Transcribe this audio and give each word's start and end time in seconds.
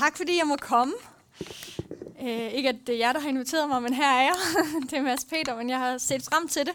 tak 0.00 0.16
fordi 0.16 0.38
jeg 0.38 0.46
må 0.46 0.56
komme. 0.56 0.94
Øh, 2.22 2.52
ikke 2.52 2.68
at 2.68 2.76
det 2.86 2.94
er 2.94 2.98
jer, 2.98 3.12
der 3.12 3.20
har 3.20 3.28
inviteret 3.28 3.68
mig, 3.68 3.82
men 3.82 3.94
her 3.94 4.08
er 4.08 4.22
jeg. 4.22 4.36
det 4.90 4.92
er 4.92 5.02
Mads 5.02 5.24
Peter, 5.24 5.56
men 5.56 5.70
jeg 5.70 5.78
har 5.78 5.98
set 5.98 6.22
frem 6.22 6.48
til 6.48 6.66
det. 6.66 6.74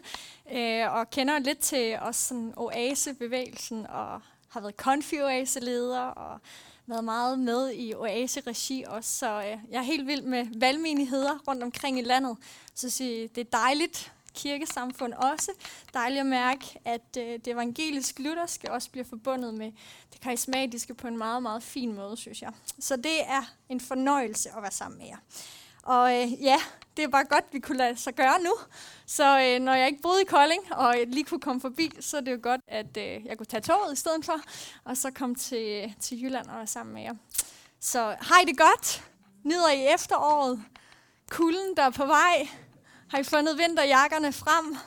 Øh, 0.54 0.94
og 0.94 1.10
kender 1.10 1.40
lidt 1.40 1.60
til 1.60 1.98
også 2.02 2.28
sådan 2.28 2.54
Oase-bevægelsen, 2.58 3.88
og 3.88 4.22
har 4.50 4.60
været 4.60 4.76
Confi-Oase-leder, 4.82 6.02
og 6.02 6.40
været 6.88 7.04
meget 7.04 7.40
med 7.40 7.72
i 7.74 7.94
Oase-regi 7.94 8.84
også. 8.88 9.10
Så 9.10 9.40
øh, 9.40 9.58
jeg 9.72 9.80
er 9.80 9.82
helt 9.82 10.08
vild 10.08 10.22
med 10.22 10.48
valgmenigheder 10.60 11.40
rundt 11.48 11.64
omkring 11.64 12.00
i 12.00 12.02
landet. 12.02 12.38
Så 12.76 12.90
sige, 12.90 13.28
det 13.28 13.42
er 13.42 13.58
dejligt 13.58 14.14
kirkesamfund 14.36 15.14
også. 15.14 15.52
Dejligt 15.94 16.20
at 16.20 16.26
mærke, 16.26 16.80
at 16.86 17.18
øh, 17.18 17.24
det 17.24 17.48
evangelisk 17.48 18.20
lutherske 18.20 18.72
også 18.72 18.92
bliver 18.92 19.06
forbundet 19.06 19.54
med 19.54 19.72
det 20.14 20.22
karismatiske 20.22 20.94
på 20.94 21.08
en 21.08 21.18
meget, 21.18 21.44
meget 21.44 21.64
fin 21.64 21.96
måde, 21.96 22.18
synes 22.18 22.42
jeg. 22.42 22.52
Så 22.80 22.96
det 22.96 23.22
er 23.28 23.54
en 23.70 23.80
fornøjelse 23.80 24.50
at 24.58 24.62
være 24.62 24.72
sammen 24.72 24.98
med 24.98 25.08
jer. 25.08 25.18
Og 25.84 26.22
øh, 26.22 26.44
ja, 26.44 26.58
det 26.98 27.04
er 27.04 27.08
bare 27.08 27.26
godt, 27.26 27.46
vi 27.52 27.60
kunne 27.60 27.78
lade 27.78 27.98
sig 27.98 28.16
gøre 28.16 28.40
nu. 28.44 28.54
Så 29.06 29.40
øh, 29.40 29.60
når 29.60 29.74
jeg 29.74 29.88
ikke 29.88 30.02
boede 30.02 30.22
i 30.22 30.26
Kolding, 30.26 30.74
og 30.74 30.96
lige 31.08 31.24
kunne 31.24 31.40
komme 31.40 31.62
forbi, 31.62 31.92
så 32.00 32.18
er 32.18 32.22
det 32.22 32.32
jo 32.32 32.40
godt, 32.42 32.62
at 32.68 32.98
øh, 32.98 33.26
jeg 33.26 33.38
kunne 33.38 33.46
tage 33.46 33.62
toget 33.62 33.94
i 33.94 33.96
stedet 33.96 34.26
for, 34.26 34.42
og 34.84 34.98
så 34.98 35.12
komme 35.12 35.36
til, 35.36 35.96
til 36.00 36.24
Jylland 36.24 36.48
og 36.48 36.58
være 36.58 36.68
sammen 36.68 36.94
med 36.94 37.02
jer. 37.02 37.14
Så 37.80 38.08
hej 38.08 38.44
det 38.48 38.58
godt? 38.58 39.04
Nyder 39.44 39.72
I 39.72 39.94
efteråret? 39.94 40.64
Kulden, 41.30 41.78
der 41.78 41.84
er 41.84 41.90
på 41.90 42.06
vej? 42.06 42.48
Har 43.10 43.18
I 43.18 43.24
fundet 43.24 43.58
vinterjakkerne 43.58 44.34
frem? 44.34 44.78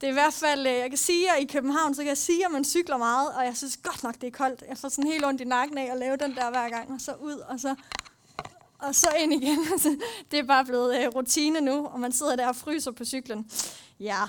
Det 0.00 0.06
er 0.06 0.10
i 0.10 0.12
hvert 0.12 0.34
fald, 0.34 0.66
øh, 0.66 0.72
jeg 0.72 0.90
kan 0.90 0.98
sige, 0.98 1.32
at 1.32 1.42
i 1.42 1.46
København, 1.46 1.94
så 1.94 2.02
kan 2.02 2.08
jeg 2.08 2.18
sige, 2.18 2.46
at 2.46 2.52
man 2.52 2.64
cykler 2.64 2.96
meget, 2.96 3.34
og 3.34 3.44
jeg 3.44 3.56
synes 3.56 3.76
godt 3.76 4.02
nok, 4.02 4.14
det 4.14 4.26
er 4.26 4.30
koldt. 4.30 4.64
Jeg 4.68 4.78
får 4.78 4.88
sådan 4.88 5.10
helt 5.10 5.26
ondt 5.26 5.40
i 5.40 5.44
nakken 5.44 5.78
af 5.78 5.92
at 5.92 5.98
lave 5.98 6.16
den 6.16 6.34
der 6.34 6.50
hver 6.50 6.68
gang, 6.68 6.92
og 6.92 7.00
så 7.00 7.14
ud, 7.14 7.34
og 7.34 7.60
så, 7.60 7.74
og 8.78 8.94
så 8.94 9.08
ind 9.18 9.32
igen. 9.32 9.58
Altså, 9.72 9.98
det 10.30 10.38
er 10.38 10.42
bare 10.42 10.64
blevet 10.64 11.06
uh, 11.06 11.14
rutine 11.14 11.60
nu, 11.60 11.86
og 11.86 12.00
man 12.00 12.12
sidder 12.12 12.36
der 12.36 12.48
og 12.48 12.56
fryser 12.56 12.90
på 12.90 13.04
cyklen. 13.04 13.50
Ja. 14.00 14.22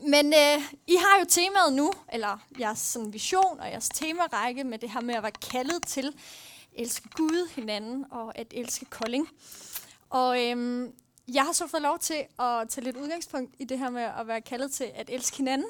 Men 0.00 0.26
uh, 0.26 0.62
I 0.86 0.96
har 0.96 1.18
jo 1.20 1.24
temaet 1.28 1.72
nu, 1.72 1.92
eller 2.12 2.38
jeres 2.60 2.78
sådan 2.78 3.12
vision 3.12 3.60
og 3.60 3.70
jeres 3.70 3.88
temarække 3.88 4.64
med 4.64 4.78
det 4.78 4.90
her 4.90 5.00
med 5.00 5.14
at 5.14 5.22
være 5.22 5.32
kaldet 5.50 5.86
til 5.86 6.06
at 6.06 6.14
elske 6.74 7.08
Gud, 7.08 7.48
hinanden 7.54 8.04
og 8.10 8.38
at 8.38 8.46
elske 8.50 8.84
Kolding. 8.84 9.28
Og 10.10 10.46
øhm, 10.46 10.92
jeg 11.28 11.42
har 11.42 11.52
så 11.52 11.66
fået 11.66 11.82
lov 11.82 11.98
til 11.98 12.24
at 12.38 12.68
tage 12.68 12.84
lidt 12.84 12.96
udgangspunkt 12.96 13.54
i 13.58 13.64
det 13.64 13.78
her 13.78 13.90
med 13.90 14.02
at 14.02 14.26
være 14.26 14.40
kaldet 14.40 14.72
til 14.72 14.90
at 14.94 15.10
elske 15.10 15.36
hinanden. 15.36 15.68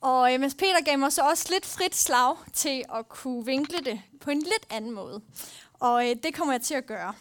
Og 0.00 0.34
øh, 0.34 0.40
MS 0.40 0.54
Peter 0.54 0.84
gav 0.84 0.98
mig 0.98 1.12
så 1.12 1.22
også 1.22 1.46
lidt 1.50 1.66
frit 1.66 1.94
slag 1.94 2.36
til 2.52 2.84
at 2.94 3.08
kunne 3.08 3.46
vinkle 3.46 3.78
det 3.78 4.00
på 4.20 4.30
en 4.30 4.38
lidt 4.38 4.66
anden 4.70 4.90
måde. 4.90 5.20
Og 5.80 6.10
øh, 6.10 6.16
det 6.22 6.34
kommer 6.34 6.54
jeg 6.54 6.62
til 6.62 6.74
at 6.74 6.86
gøre. 6.86 7.14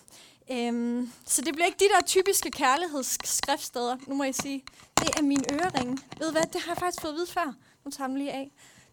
Øhm, 0.51 1.11
så 1.25 1.41
det 1.41 1.53
bliver 1.53 1.65
ikke 1.65 1.79
de 1.79 1.89
der 1.95 2.05
typiske 2.05 2.51
kærlighedsskriftsteder. 2.51 3.97
Nu 4.07 4.15
må 4.15 4.23
jeg 4.23 4.35
sige, 4.35 4.63
det 4.99 5.09
er 5.17 5.21
min 5.21 5.43
ørering. 5.53 5.99
Ved 6.17 6.27
du 6.27 6.31
hvad, 6.31 6.43
det 6.53 6.61
har 6.61 6.71
jeg 6.71 6.77
faktisk 6.77 7.01
fået 7.01 7.11
at 7.11 7.15
vide 7.15 7.27
før. 7.27 7.53
Nu 7.85 7.91
tager 7.91 8.09
jeg 8.09 8.17
lige 8.17 8.31
af. 8.31 8.51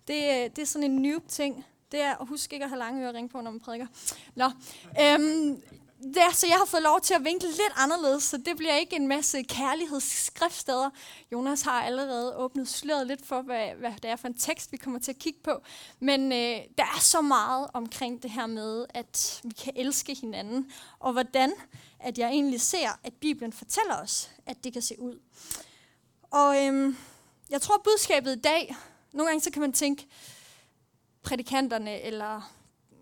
Det, 0.09 0.15
øh, 0.15 0.51
det 0.57 0.59
er 0.59 0.67
sådan 0.67 0.91
en 0.91 1.03
noob 1.03 1.29
ting. 1.29 1.67
Det 1.93 2.01
er 2.01 2.11
at 2.17 2.29
huske 2.29 2.55
ikke 2.55 2.65
at 2.65 2.71
have 2.71 2.79
lange 2.79 3.05
øreringe 3.05 3.29
på, 3.29 3.41
når 3.41 3.51
man 3.51 3.61
prædiker. 3.61 3.87
Nå, 4.35 4.45
øhm, 5.01 5.63
det 6.03 6.17
er, 6.17 6.33
så 6.33 6.47
jeg 6.47 6.57
har 6.57 6.65
fået 6.65 6.83
lov 6.83 7.01
til 7.01 7.15
at 7.15 7.25
vinkle 7.25 7.49
lidt 7.49 7.73
anderledes, 7.77 8.23
så 8.23 8.37
det 8.37 8.57
bliver 8.57 8.75
ikke 8.75 8.97
en 8.97 9.09
masse 9.09 9.43
kærlighedsskriftsteder. 9.43 10.91
Jonas 11.33 11.63
har 11.63 11.83
allerede 11.83 12.37
åbnet 12.37 12.69
sløret 12.69 13.07
lidt 13.07 13.27
for, 13.27 13.43
hvad, 13.43 13.75
hvad 13.75 13.93
det 14.03 14.11
er 14.11 14.17
for 14.17 14.29
en 14.29 14.35
tekst, 14.35 14.73
vi 14.73 14.77
kommer 14.77 15.01
til 15.01 15.13
at 15.13 15.19
kigge 15.19 15.41
på. 15.45 15.63
Men 16.01 16.33
øh, 16.33 16.59
der 16.79 16.85
er 16.85 17.01
så 17.01 17.21
meget 17.21 17.69
omkring 17.75 18.23
det 18.23 18.31
her 18.31 18.47
med, 18.47 18.87
at 18.91 19.41
vi 19.45 19.55
kan 19.65 19.73
elske 19.77 20.15
hinanden, 20.15 20.73
og 20.99 21.13
hvordan 21.13 21.53
at 22.01 22.19
jeg 22.19 22.29
egentlig 22.29 22.61
ser, 22.61 22.99
at 23.05 23.13
Bibelen 23.13 23.53
fortæller 23.53 23.97
os, 24.03 24.31
at 24.47 24.65
det 24.65 24.73
kan 24.73 24.83
se 24.83 25.01
ud. 25.01 25.21
Og 26.31 26.67
øh, 26.67 26.95
jeg 27.51 27.61
tror, 27.63 27.81
budskabet 27.85 28.37
i 28.37 28.41
dag, 28.41 28.77
nogle 29.13 29.29
gange 29.29 29.41
så 29.41 29.51
kan 29.51 29.61
man 29.61 29.73
tænke, 29.73 30.07
prædikanterne 31.23 32.01
eller 32.01 32.53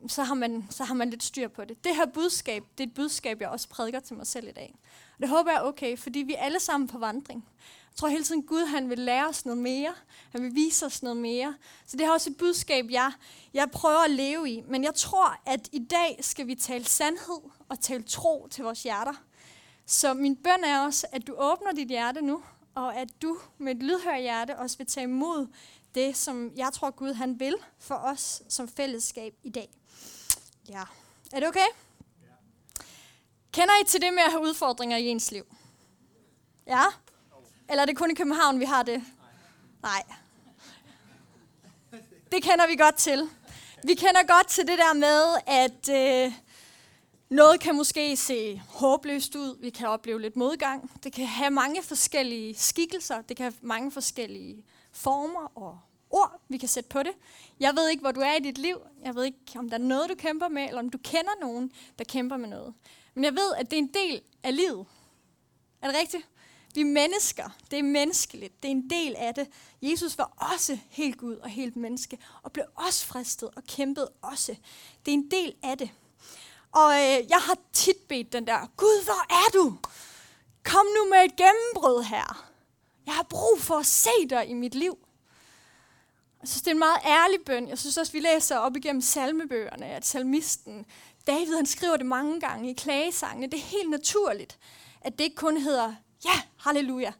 så 0.08 0.22
har, 0.22 0.34
man, 0.34 0.66
så 0.70 0.84
har 0.84 0.94
man 0.94 1.10
lidt 1.10 1.22
styr 1.22 1.48
på 1.48 1.64
det. 1.64 1.84
Det 1.84 1.96
her 1.96 2.06
budskab, 2.06 2.64
det 2.78 2.84
er 2.84 2.88
et 2.88 2.94
budskab, 2.94 3.40
jeg 3.40 3.48
også 3.48 3.68
prædiker 3.68 4.00
til 4.00 4.16
mig 4.16 4.26
selv 4.26 4.48
i 4.48 4.52
dag. 4.52 4.74
Og 5.14 5.20
det 5.20 5.28
håber 5.28 5.50
jeg 5.50 5.58
er 5.58 5.64
okay, 5.64 5.98
fordi 5.98 6.18
vi 6.18 6.34
er 6.34 6.42
alle 6.42 6.60
sammen 6.60 6.88
på 6.88 6.98
vandring. 6.98 7.44
Jeg 7.90 7.96
tror 7.96 8.08
hele 8.08 8.24
tiden, 8.24 8.42
Gud 8.42 8.66
han 8.66 8.90
vil 8.90 8.98
lære 8.98 9.28
os 9.28 9.46
noget 9.46 9.58
mere. 9.58 9.94
Han 10.32 10.42
vil 10.42 10.54
vise 10.54 10.86
os 10.86 11.02
noget 11.02 11.16
mere. 11.16 11.54
Så 11.86 11.96
det 11.96 12.06
er 12.06 12.10
også 12.10 12.30
et 12.30 12.36
budskab, 12.36 12.86
jeg, 12.90 13.12
jeg 13.54 13.70
prøver 13.70 14.04
at 14.04 14.10
leve 14.10 14.50
i. 14.50 14.62
Men 14.68 14.84
jeg 14.84 14.94
tror, 14.94 15.40
at 15.46 15.68
i 15.72 15.78
dag 15.78 16.18
skal 16.20 16.46
vi 16.46 16.54
tale 16.54 16.84
sandhed 16.84 17.40
og 17.68 17.80
tale 17.80 18.02
tro 18.02 18.48
til 18.50 18.64
vores 18.64 18.82
hjerter. 18.82 19.14
Så 19.86 20.14
min 20.14 20.36
bøn 20.36 20.64
er 20.64 20.80
også, 20.80 21.06
at 21.12 21.26
du 21.26 21.34
åbner 21.38 21.72
dit 21.72 21.88
hjerte 21.88 22.22
nu, 22.22 22.42
og 22.74 22.96
at 22.96 23.22
du 23.22 23.38
med 23.58 23.74
et 23.74 23.82
lydhør 23.82 24.18
hjerte 24.18 24.58
også 24.58 24.78
vil 24.78 24.86
tage 24.86 25.04
imod 25.04 25.46
det, 25.94 26.16
som 26.16 26.52
jeg 26.56 26.70
tror, 26.72 26.90
Gud 26.90 27.12
han 27.12 27.40
vil 27.40 27.54
for 27.78 27.94
os 27.94 28.42
som 28.48 28.68
fællesskab 28.68 29.34
i 29.42 29.50
dag. 29.50 29.79
Ja. 30.70 30.82
Er 31.32 31.40
det 31.40 31.48
okay? 31.48 31.58
Ja. 31.58 32.84
Kender 33.52 33.74
I 33.82 33.84
til 33.86 34.00
det 34.00 34.14
med 34.14 34.22
at 34.22 34.30
have 34.30 34.42
udfordringer 34.42 34.96
i 34.96 35.06
ens 35.06 35.30
liv? 35.30 35.56
Ja? 36.66 36.82
Eller 37.68 37.82
er 37.82 37.86
det 37.86 37.96
kun 37.96 38.10
i 38.10 38.14
København, 38.14 38.60
vi 38.60 38.64
har 38.64 38.82
det? 38.82 39.04
Nej. 39.82 40.02
Det 42.32 42.42
kender 42.42 42.66
vi 42.66 42.76
godt 42.76 42.94
til. 42.94 43.28
Vi 43.84 43.94
kender 43.94 44.26
godt 44.26 44.46
til 44.46 44.66
det 44.66 44.78
der 44.78 44.92
med, 44.92 45.36
at 45.46 45.88
øh, 45.88 46.32
noget 47.28 47.60
kan 47.60 47.76
måske 47.76 48.16
se 48.16 48.62
håbløst 48.68 49.34
ud. 49.34 49.60
Vi 49.60 49.70
kan 49.70 49.88
opleve 49.88 50.20
lidt 50.20 50.36
modgang. 50.36 50.90
Det 51.04 51.12
kan 51.12 51.26
have 51.26 51.50
mange 51.50 51.82
forskellige 51.82 52.54
skikkelser. 52.54 53.22
Det 53.22 53.36
kan 53.36 53.44
have 53.44 53.54
mange 53.60 53.92
forskellige 53.92 54.64
former 54.92 55.52
og 55.54 55.78
ord, 56.10 56.40
vi 56.48 56.58
kan 56.58 56.68
sætte 56.68 56.88
på 56.88 57.02
det. 57.02 57.12
Jeg 57.60 57.76
ved 57.76 57.88
ikke, 57.88 58.00
hvor 58.00 58.12
du 58.12 58.20
er 58.20 58.34
i 58.34 58.40
dit 58.40 58.58
liv. 58.58 58.80
Jeg 59.04 59.14
ved 59.14 59.24
ikke, 59.24 59.38
om 59.56 59.70
der 59.70 59.78
er 59.78 59.82
noget, 59.82 60.10
du 60.10 60.14
kæmper 60.14 60.48
med, 60.48 60.62
eller 60.62 60.78
om 60.78 60.90
du 60.90 60.98
kender 60.98 61.32
nogen, 61.40 61.72
der 61.98 62.04
kæmper 62.04 62.36
med 62.36 62.48
noget. 62.48 62.74
Men 63.14 63.24
jeg 63.24 63.32
ved, 63.32 63.54
at 63.56 63.70
det 63.70 63.76
er 63.76 63.82
en 63.82 63.94
del 63.94 64.22
af 64.42 64.56
livet. 64.56 64.86
Er 65.82 65.86
det 65.88 65.96
rigtigt? 65.96 66.28
Vi 66.74 66.80
er 66.80 66.84
mennesker. 66.84 67.50
Det 67.70 67.78
er 67.78 67.82
menneskeligt. 67.82 68.62
Det 68.62 68.68
er 68.68 68.72
en 68.72 68.90
del 68.90 69.14
af 69.16 69.34
det. 69.34 69.48
Jesus 69.82 70.18
var 70.18 70.32
også 70.54 70.78
helt 70.88 71.18
Gud 71.18 71.36
og 71.36 71.48
helt 71.48 71.76
menneske, 71.76 72.18
og 72.42 72.52
blev 72.52 72.64
også 72.74 73.06
fristet 73.06 73.50
og 73.56 73.64
kæmpede 73.64 74.10
også. 74.22 74.56
Det 75.06 75.14
er 75.14 75.18
en 75.18 75.30
del 75.30 75.54
af 75.62 75.78
det. 75.78 75.90
Og 76.72 76.92
øh, 76.92 77.30
jeg 77.30 77.38
har 77.38 77.58
tit 77.72 77.96
bedt 78.08 78.32
den 78.32 78.46
der, 78.46 78.66
Gud, 78.76 79.04
hvor 79.04 79.26
er 79.30 79.50
du? 79.54 79.76
Kom 80.64 80.86
nu 80.86 81.10
med 81.10 81.24
et 81.24 81.36
gennembrud 81.36 82.04
her. 82.04 82.46
Jeg 83.06 83.14
har 83.14 83.22
brug 83.22 83.60
for 83.60 83.74
at 83.74 83.86
se 83.86 84.28
dig 84.30 84.48
i 84.48 84.54
mit 84.54 84.74
liv. 84.74 84.98
Jeg 86.40 86.48
synes, 86.48 86.62
det 86.62 86.68
er 86.68 86.74
en 86.74 86.78
meget 86.78 86.98
ærlig 87.04 87.38
bøn. 87.46 87.68
Jeg 87.68 87.78
synes 87.78 87.96
også, 87.96 88.12
vi 88.12 88.20
læser 88.20 88.56
op 88.56 88.76
igennem 88.76 89.02
salmebøgerne, 89.02 89.86
at 89.86 90.06
salmisten, 90.06 90.86
David, 91.26 91.56
han 91.56 91.66
skriver 91.66 91.96
det 91.96 92.06
mange 92.06 92.40
gange 92.40 92.70
i 92.70 92.74
klagesangene. 92.74 93.46
Det 93.46 93.58
er 93.58 93.64
helt 93.64 93.90
naturligt, 93.90 94.58
at 95.00 95.18
det 95.18 95.24
ikke 95.24 95.36
kun 95.36 95.56
hedder, 95.56 95.94
ja, 96.24 96.42
halleluja. 96.58 97.12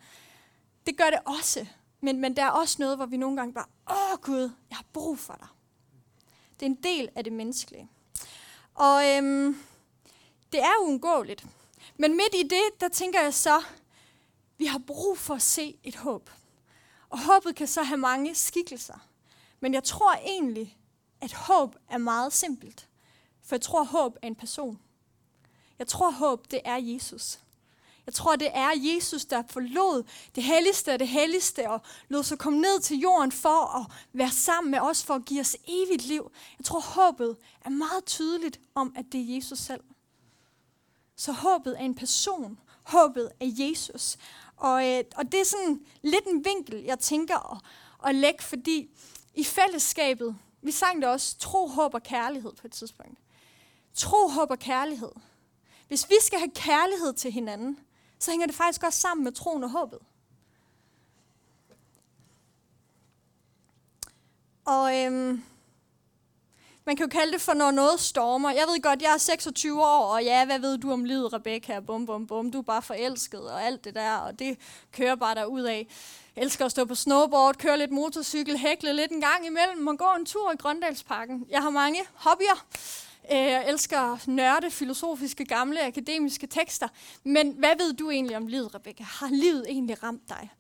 Det 0.87 0.97
gør 0.97 1.11
det 1.11 1.19
også. 1.25 1.67
Men, 2.01 2.21
men 2.21 2.37
der 2.37 2.43
er 2.43 2.51
også 2.51 2.77
noget, 2.79 2.97
hvor 2.97 3.07
vi 3.07 3.17
nogle 3.17 3.37
gange 3.37 3.55
bare, 3.55 3.67
åh 3.91 4.19
Gud, 4.23 4.51
jeg 4.71 4.77
har 4.77 4.85
brug 4.93 5.19
for 5.19 5.35
dig. 5.35 5.49
Det 6.55 6.67
er 6.67 6.71
en 6.71 6.83
del 6.83 7.09
af 7.15 7.25
det 7.25 7.33
menneskelige. 7.33 7.89
Og 8.75 9.09
øhm, 9.09 9.63
det 10.53 10.61
er 10.61 10.83
uundgåeligt. 10.83 11.47
Men 11.97 12.17
midt 12.17 12.35
i 12.35 12.43
det, 12.43 12.81
der 12.81 12.89
tænker 12.89 13.21
jeg 13.21 13.35
så, 13.35 13.63
vi 14.59 14.67
har 14.67 14.79
brug 14.79 15.19
for 15.19 15.35
at 15.35 15.43
se 15.43 15.79
et 15.85 15.97
håb. 15.97 16.31
Og 17.11 17.25
håbet 17.25 17.57
kan 17.57 17.67
så 17.67 17.83
have 17.83 17.99
mange 17.99 18.35
skikkelser. 18.35 19.10
Men 19.61 19.75
jeg 19.75 19.85
tror 19.85 20.13
egentlig, 20.13 20.79
at 21.21 21.33
håb 21.33 21.77
er 21.89 21.99
meget 21.99 22.33
simpelt. 22.33 22.89
For 23.43 23.55
jeg 23.57 23.61
tror, 23.61 23.81
at 23.81 23.87
håb 23.87 24.17
er 24.23 24.27
en 24.27 24.35
person. 24.35 24.81
Jeg 25.79 25.87
tror, 25.87 26.09
at 26.09 26.15
håb 26.15 26.51
det 26.51 26.61
er 26.65 26.77
Jesus. 26.77 27.41
Jeg 28.07 28.15
tror, 28.15 28.37
det 28.37 28.49
er 28.53 28.71
Jesus, 28.77 29.25
der 29.25 29.43
forlod 29.51 30.03
det 30.35 30.43
helligste 30.43 30.93
af 30.93 30.99
det 30.99 31.09
helligste 31.09 31.71
og 31.71 31.81
lod 32.09 32.23
sig 32.23 32.39
komme 32.39 32.61
ned 32.61 32.81
til 32.81 32.99
jorden 32.99 33.33
for 33.33 33.77
at 33.77 33.87
være 34.13 34.31
sammen 34.31 34.71
med 34.71 34.79
os, 34.81 35.05
for 35.05 35.15
at 35.15 35.25
give 35.25 35.41
os 35.41 35.57
evigt 35.69 36.05
liv. 36.05 36.31
Jeg 36.59 36.65
tror, 36.65 36.81
håbet 36.81 37.37
er 37.65 37.71
meget 37.71 38.05
tydeligt 38.05 38.61
om, 38.75 38.93
at 38.97 39.05
det 39.13 39.21
er 39.21 39.35
Jesus 39.35 39.59
selv. 39.59 39.81
Så 41.17 41.33
håbet 41.33 41.81
er 41.81 41.85
en 41.85 41.95
person. 41.95 42.59
Håbet 42.83 43.33
er 43.41 43.47
Jesus. 43.59 44.17
Og, 44.57 44.89
øh, 44.89 45.05
og 45.17 45.33
det 45.33 45.41
er 45.41 45.45
sådan 45.45 45.81
lidt 46.03 46.25
en 46.27 46.45
vinkel, 46.45 46.83
jeg 46.83 46.99
tænker 46.99 47.53
at, 47.53 47.61
at 48.09 48.15
lægge, 48.15 48.43
fordi 48.43 48.91
i 49.35 49.45
fællesskabet, 49.45 50.37
vi 50.63 50.71
sang 50.71 51.03
det 51.03 51.11
også, 51.11 51.39
tro, 51.39 51.67
håb 51.67 51.95
og 51.95 52.03
kærlighed 52.03 52.53
på 52.53 52.67
et 52.67 52.73
tidspunkt. 52.73 53.19
Tro, 53.95 54.29
håb 54.29 54.51
og 54.51 54.59
kærlighed. 54.59 55.13
Hvis 55.89 56.09
vi 56.09 56.15
skal 56.21 56.39
have 56.39 56.51
kærlighed 56.55 57.13
til 57.13 57.33
hinanden, 57.33 57.79
så 58.19 58.31
hænger 58.31 58.47
det 58.47 58.55
faktisk 58.55 58.83
også 58.83 59.01
sammen 59.01 59.25
med 59.25 59.33
troen 59.33 59.65
og 59.65 59.71
håbet. 59.71 59.99
Og 64.65 64.97
øhm, 64.97 65.43
man 66.85 66.97
kan 66.97 67.07
jo 67.07 67.11
kalde 67.11 67.33
det 67.33 67.41
for, 67.41 67.55
når 67.55 67.71
noget 67.71 68.01
stormer. 68.01 68.51
Jeg 68.51 68.67
ved 68.67 68.83
godt, 68.83 69.03
jeg 69.03 69.13
er 69.15 69.19
26 69.19 69.83
år, 69.83 70.15
og 70.15 70.25
ja, 70.25 70.45
hvad 70.45 70.59
ved 70.59 70.79
du 70.79 70.93
om 70.93 71.05
livet, 71.05 71.33
Rebecca? 71.33 71.81
Bum, 71.81 72.07
bum, 72.07 72.27
bum. 72.27 72.51
Du 72.51 72.59
er 72.59 72.63
bare 72.63 72.83
forelsket, 72.83 73.51
og 73.51 73.63
alt 73.63 73.85
det 73.85 73.95
der, 73.95 74.17
og 74.17 74.39
det 74.39 74.59
kører 74.93 75.15
bare 75.15 75.35
derud 75.35 75.63
af. 75.63 75.89
Elsker 76.37 76.65
at 76.65 76.71
stå 76.71 76.85
på 76.85 76.95
snowboard, 76.95 77.57
køre 77.57 77.79
lidt 77.79 77.91
motorcykel, 77.91 78.59
hækle 78.59 78.93
lidt 78.93 79.13
en 79.13 79.21
gang 79.21 79.47
imellem, 79.47 79.87
og 79.87 79.99
gå 79.99 80.09
en 80.19 80.27
tur 80.27 80.53
i 80.53 80.57
Grøndalsparken. 80.57 81.47
Jeg 81.51 81.63
har 81.63 81.71
mange 81.71 82.01
hobbyer. 82.15 82.67
Øh, 83.33 83.39
jeg 83.39 83.69
elsker 83.69 84.19
nørde, 84.27 84.71
filosofiske, 84.71 85.45
gamle, 85.45 85.87
akademiske 85.87 86.47
tekster. 86.47 86.89
Men 87.25 87.51
hvad 87.51 87.77
ved 87.79 87.93
du 87.93 88.11
egentlig 88.11 88.37
om 88.37 88.47
livet, 88.47 88.75
Rebecca? 88.75 89.03
Har 89.03 89.29
livet 89.31 89.65
egentlig 89.69 90.03
ramt 90.03 90.29
dig? 90.29 90.51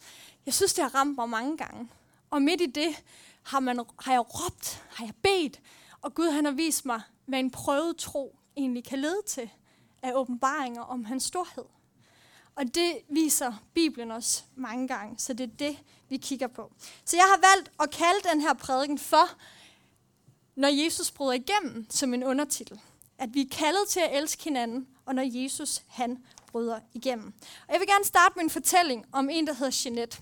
Jeg 0.46 0.54
synes, 0.54 0.74
det 0.74 0.84
har 0.84 0.94
ramt 0.94 1.16
mig 1.16 1.28
mange 1.28 1.56
gange. 1.56 1.88
Og 2.30 2.42
midt 2.42 2.60
i 2.60 2.66
det 2.66 3.02
har, 3.42 3.60
man, 3.60 3.80
har 4.00 4.12
jeg 4.12 4.20
råbt, 4.20 4.84
har 4.90 5.04
jeg 5.04 5.14
bedt, 5.22 5.60
og 6.02 6.14
Gud 6.14 6.30
han 6.30 6.44
har 6.44 6.52
vist 6.52 6.86
mig, 6.86 7.00
hvad 7.26 7.38
en 7.38 7.50
prøvet 7.50 7.96
tro 7.96 8.36
egentlig 8.56 8.84
kan 8.84 8.98
lede 8.98 9.22
til 9.26 9.50
af 10.02 10.12
åbenbaringer 10.14 10.82
om 10.82 11.04
hans 11.04 11.24
storhed. 11.24 11.64
Og 12.60 12.74
det 12.74 12.98
viser 13.08 13.52
Bibelen 13.74 14.10
os 14.10 14.44
mange 14.56 14.88
gange, 14.88 15.14
så 15.18 15.32
det 15.32 15.44
er 15.44 15.56
det, 15.58 15.78
vi 16.08 16.16
kigger 16.16 16.46
på. 16.46 16.72
Så 17.04 17.16
jeg 17.16 17.24
har 17.24 17.54
valgt 17.54 17.70
at 17.80 17.90
kalde 17.90 18.28
den 18.32 18.40
her 18.40 18.54
prædiken 18.54 18.98
for, 18.98 19.30
når 20.56 20.68
Jesus 20.68 21.10
bryder 21.10 21.32
igennem, 21.32 21.86
som 21.90 22.14
en 22.14 22.24
undertitel. 22.24 22.80
At 23.18 23.28
vi 23.32 23.40
er 23.40 23.56
kaldet 23.56 23.88
til 23.88 24.00
at 24.00 24.16
elske 24.22 24.44
hinanden, 24.44 24.88
og 25.06 25.14
når 25.14 25.42
Jesus 25.42 25.82
han 25.88 26.24
bryder 26.46 26.80
igennem. 26.94 27.32
Og 27.68 27.72
jeg 27.72 27.80
vil 27.80 27.88
gerne 27.88 28.04
starte 28.04 28.32
med 28.36 28.44
en 28.44 28.50
fortælling 28.50 29.06
om 29.12 29.30
en, 29.30 29.46
der 29.46 29.52
hedder 29.52 29.82
Jeanette. 29.84 30.18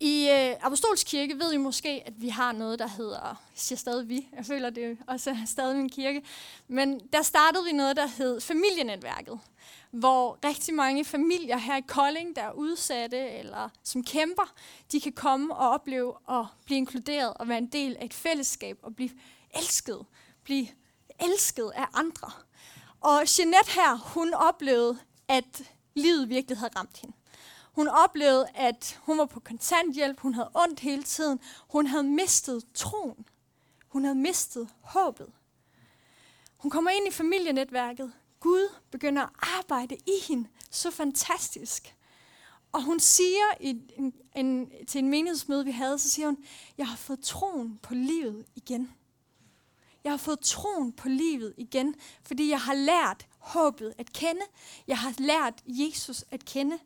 I 0.00 0.28
øh, 0.28 0.56
Apostolsk 0.60 1.06
Kirke 1.06 1.38
ved 1.38 1.52
I 1.52 1.56
måske, 1.56 2.02
at 2.06 2.12
vi 2.16 2.28
har 2.28 2.52
noget, 2.52 2.78
der 2.78 2.88
hedder, 2.88 3.20
jeg 3.26 3.36
siger 3.54 3.76
stadig 3.78 4.08
vi, 4.08 4.28
jeg 4.36 4.46
føler 4.46 4.70
det 4.70 4.98
også 5.06 5.30
er 5.30 5.46
stadig 5.46 5.76
min 5.76 5.88
kirke, 5.88 6.22
men 6.68 7.00
der 7.12 7.22
startede 7.22 7.64
vi 7.64 7.72
noget, 7.72 7.96
der 7.96 8.06
hed 8.06 8.40
familienetværket, 8.40 9.40
hvor 9.90 10.38
rigtig 10.44 10.74
mange 10.74 11.04
familier 11.04 11.56
her 11.56 11.76
i 11.76 11.80
Kolding, 11.80 12.36
der 12.36 12.42
er 12.42 12.52
udsatte 12.52 13.18
eller 13.18 13.68
som 13.82 14.04
kæmper, 14.04 14.54
de 14.92 15.00
kan 15.00 15.12
komme 15.12 15.54
og 15.54 15.70
opleve 15.70 16.14
at 16.28 16.46
blive 16.64 16.78
inkluderet 16.78 17.34
og 17.34 17.48
være 17.48 17.58
en 17.58 17.66
del 17.66 17.96
af 17.96 18.04
et 18.04 18.14
fællesskab 18.14 18.78
og 18.82 18.96
blive 18.96 19.10
elsket, 19.54 20.06
blive 20.44 20.66
elsket 21.20 21.72
af 21.74 21.86
andre. 21.94 22.30
Og 23.00 23.22
Jeanette 23.38 23.70
her, 23.70 23.96
hun 23.96 24.34
oplevede, 24.34 24.98
at 25.28 25.62
livet 25.94 26.28
virkelig 26.28 26.58
havde 26.58 26.72
ramt 26.76 26.98
hende. 26.98 27.16
Hun 27.72 27.88
oplevede, 27.88 28.46
at 28.54 29.00
hun 29.02 29.18
var 29.18 29.26
på 29.26 29.40
kontanthjælp, 29.40 30.20
hun 30.20 30.34
havde 30.34 30.50
ondt 30.54 30.80
hele 30.80 31.02
tiden, 31.02 31.40
hun 31.68 31.86
havde 31.86 32.04
mistet 32.04 32.64
troen. 32.74 33.26
Hun 33.88 34.04
havde 34.04 34.18
mistet 34.18 34.68
håbet. 34.80 35.32
Hun 36.56 36.70
kommer 36.70 36.90
ind 36.90 37.08
i 37.08 37.10
familienetværket. 37.10 38.12
Gud 38.42 38.68
begynder 38.90 39.22
at 39.22 39.28
arbejde 39.58 39.94
i 39.94 40.24
hende 40.28 40.48
så 40.70 40.90
fantastisk. 40.90 41.96
Og 42.72 42.82
hun 42.82 43.00
siger 43.00 43.44
i 43.60 43.76
en, 43.96 44.12
en, 44.36 44.70
til 44.86 44.98
en 44.98 45.08
menighedsmøde, 45.08 45.64
vi 45.64 45.70
havde, 45.70 45.98
så 45.98 46.10
siger 46.10 46.26
hun, 46.26 46.44
jeg 46.78 46.88
har 46.88 46.96
fået 46.96 47.20
troen 47.20 47.78
på 47.82 47.94
livet 47.94 48.44
igen. 48.54 48.92
Jeg 50.04 50.12
har 50.12 50.16
fået 50.16 50.40
troen 50.40 50.92
på 50.92 51.08
livet 51.08 51.54
igen, 51.56 51.94
fordi 52.22 52.50
jeg 52.50 52.60
har 52.60 52.74
lært 52.74 53.26
håbet 53.38 53.94
at 53.98 54.12
kende. 54.12 54.42
Jeg 54.86 54.98
har 54.98 55.14
lært 55.18 55.54
Jesus 55.66 56.24
at 56.30 56.44
kende. 56.44 56.78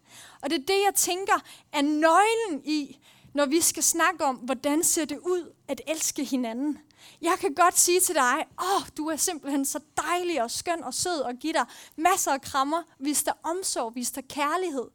Og 0.43 0.51
det 0.51 0.59
er 0.59 0.67
det, 0.67 0.83
jeg 0.87 0.95
tænker 0.95 1.45
er 1.73 1.83
nøglen 1.83 2.65
i, 2.65 2.99
når 3.35 3.47
vi 3.47 3.61
skal 3.61 3.83
snakke 3.83 4.25
om, 4.25 4.37
hvordan 4.37 4.85
ser 4.85 5.05
det 5.05 5.19
ud 5.19 5.53
at 5.69 5.81
elske 5.87 6.25
hinanden. 6.25 6.79
Jeg 7.23 7.37
kan 7.41 7.55
godt 7.55 7.79
sige 7.79 8.01
til 8.01 8.15
dig, 8.15 8.47
åh, 8.59 8.77
oh, 8.77 8.83
du 8.97 9.09
er 9.09 9.17
simpelthen 9.17 9.65
så 9.65 9.81
dejlig 9.97 10.43
og 10.43 10.51
skøn 10.51 10.85
og 10.85 10.95
sød 10.95 11.21
og 11.21 11.35
give 11.35 11.53
dig 11.53 11.65
masser 11.97 12.33
af 12.33 12.43
krammer, 12.43 12.83
vis 12.99 13.23
dig 13.23 13.35
omsorg, 13.43 13.95
vis 13.95 14.11
dig 14.11 14.29
kærlighed. 14.29 14.89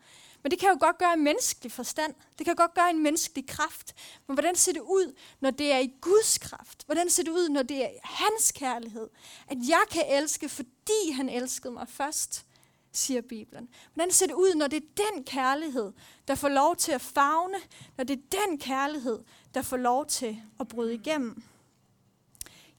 Men 0.44 0.52
det 0.52 0.60
kan 0.60 0.70
jo 0.70 0.78
godt 0.80 0.98
gøre 0.98 1.14
en 1.14 1.24
menneskelig 1.24 1.72
forstand. 1.72 2.14
Det 2.38 2.46
kan 2.46 2.56
godt 2.56 2.74
gøre 2.74 2.90
en 2.90 3.04
menneskelig 3.04 3.48
kraft. 3.48 3.94
Men 4.28 4.36
hvordan 4.36 4.56
ser 4.56 4.74
det 4.74 4.82
ud, 4.82 5.16
når 5.40 5.52
det 5.52 5.72
er 5.72 5.78
i 5.78 5.94
Guds 6.02 6.38
kraft? 6.38 6.84
Hvordan 6.86 7.10
ser 7.10 7.24
det 7.24 7.32
ud, 7.32 7.50
når 7.50 7.64
det 7.64 7.84
er 7.84 7.90
hans 8.04 8.52
kærlighed? 8.52 9.10
At 9.48 9.58
jeg 9.68 9.82
kan 9.92 10.04
elske, 10.10 10.50
fordi 10.50 11.12
han 11.12 11.30
elskede 11.30 11.74
mig 11.74 11.88
først, 11.90 12.46
siger 12.94 13.22
Bibelen. 13.22 13.70
Hvordan 13.94 14.12
ser 14.12 14.28
det 14.28 14.34
ud, 14.34 14.56
når 14.56 14.68
det 14.68 14.84
er 14.84 15.04
den 15.12 15.24
kærlighed, 15.24 15.92
der 16.28 16.36
får 16.36 16.50
lov 16.50 16.76
til 16.76 16.92
at 16.92 17.02
fagne? 17.02 17.58
Når 17.98 18.04
det 18.04 18.20
er 18.20 18.48
den 18.48 18.58
kærlighed, 18.60 19.20
der 19.54 19.62
får 19.62 19.78
lov 19.78 20.06
til 20.06 20.42
at 20.60 20.68
bryde 20.68 20.94
igennem? 20.94 21.44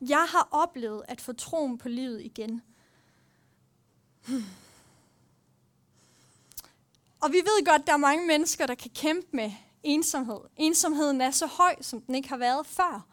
Jeg 0.09 0.27
har 0.29 0.49
oplevet 0.51 1.03
at 1.09 1.21
få 1.21 1.33
troen 1.33 1.79
på 1.79 1.89
livet 1.89 2.23
igen. 2.23 2.63
Hmm. 4.27 4.45
Og 7.21 7.33
vi 7.33 7.37
ved 7.37 7.65
godt, 7.65 7.81
at 7.81 7.87
der 7.87 7.93
er 7.93 7.97
mange 7.97 8.27
mennesker, 8.27 8.67
der 8.67 8.75
kan 8.75 8.91
kæmpe 8.95 9.29
med 9.33 9.53
ensomhed. 9.83 10.41
Ensomheden 10.57 11.21
er 11.21 11.31
så 11.31 11.47
høj, 11.47 11.77
som 11.81 12.01
den 12.01 12.15
ikke 12.15 12.29
har 12.29 12.37
været 12.37 12.67
før. 12.67 13.07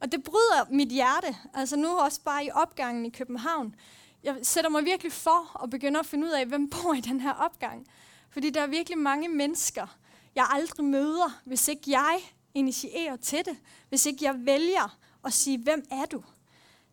Og 0.00 0.12
det 0.12 0.24
bryder 0.24 0.66
mit 0.70 0.88
hjerte. 0.88 1.36
Altså 1.54 1.76
nu 1.76 1.88
også 1.88 2.20
bare 2.20 2.44
i 2.44 2.50
opgangen 2.50 3.06
i 3.06 3.10
København. 3.10 3.74
Jeg 4.22 4.36
sætter 4.42 4.70
mig 4.70 4.84
virkelig 4.84 5.12
for 5.12 5.62
at 5.62 5.70
begynde 5.70 5.98
at 5.98 6.06
finde 6.06 6.26
ud 6.26 6.32
af, 6.32 6.46
hvem 6.46 6.70
bor 6.70 6.94
i 6.94 7.00
den 7.00 7.20
her 7.20 7.32
opgang. 7.32 7.86
Fordi 8.30 8.50
der 8.50 8.60
er 8.60 8.66
virkelig 8.66 8.98
mange 8.98 9.28
mennesker, 9.28 9.86
jeg 10.34 10.46
aldrig 10.50 10.84
møder, 10.84 11.40
hvis 11.44 11.68
ikke 11.68 11.90
jeg 11.90 12.20
initierer 12.54 13.16
til 13.16 13.44
det. 13.44 13.56
Hvis 13.88 14.06
ikke 14.06 14.24
jeg 14.24 14.34
vælger 14.38 14.98
og 15.22 15.32
sige, 15.32 15.58
hvem 15.58 15.84
er 15.90 16.04
du? 16.04 16.24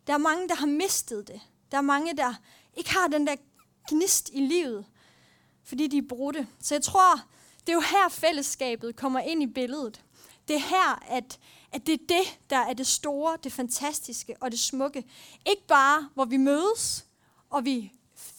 Der 0.08 0.14
er 0.14 0.18
mange, 0.18 0.50
der 0.50 0.56
har 0.56 0.68
mistet 0.68 1.28
det. 1.28 1.42
Der 1.72 1.78
er 1.78 1.82
mange, 1.82 2.18
der 2.18 2.34
ikke 2.78 2.90
har 2.90 3.08
den 3.08 3.28
der 3.28 3.36
gnist 3.90 4.30
i 4.34 4.40
livet 4.40 4.86
fordi 5.70 5.88
de 5.88 5.98
er 5.98 6.08
brudte. 6.10 6.48
Så 6.62 6.76
jeg 6.76 6.82
tror, 6.82 7.22
det 7.60 7.70
er 7.70 7.74
jo 7.74 7.80
her 7.80 8.10
fællesskabet 8.10 8.96
kommer 8.96 9.20
ind 9.20 9.44
i 9.44 9.48
billedet. 9.48 10.02
Det 10.48 10.56
er 10.56 10.60
her, 10.60 11.04
at, 11.08 11.40
at 11.72 11.88
det 11.88 11.94
er 11.94 12.06
det, 12.10 12.40
der 12.50 12.58
er 12.58 12.74
det 12.74 12.88
store, 12.88 13.38
det 13.44 13.52
fantastiske 13.52 14.36
og 14.40 14.52
det 14.52 14.60
smukke. 14.60 15.04
Ikke 15.46 15.68
bare, 15.68 16.10
hvor 16.14 16.26
vi 16.26 16.38
mødes, 16.38 17.06
og 17.50 17.66
vi 17.66 17.92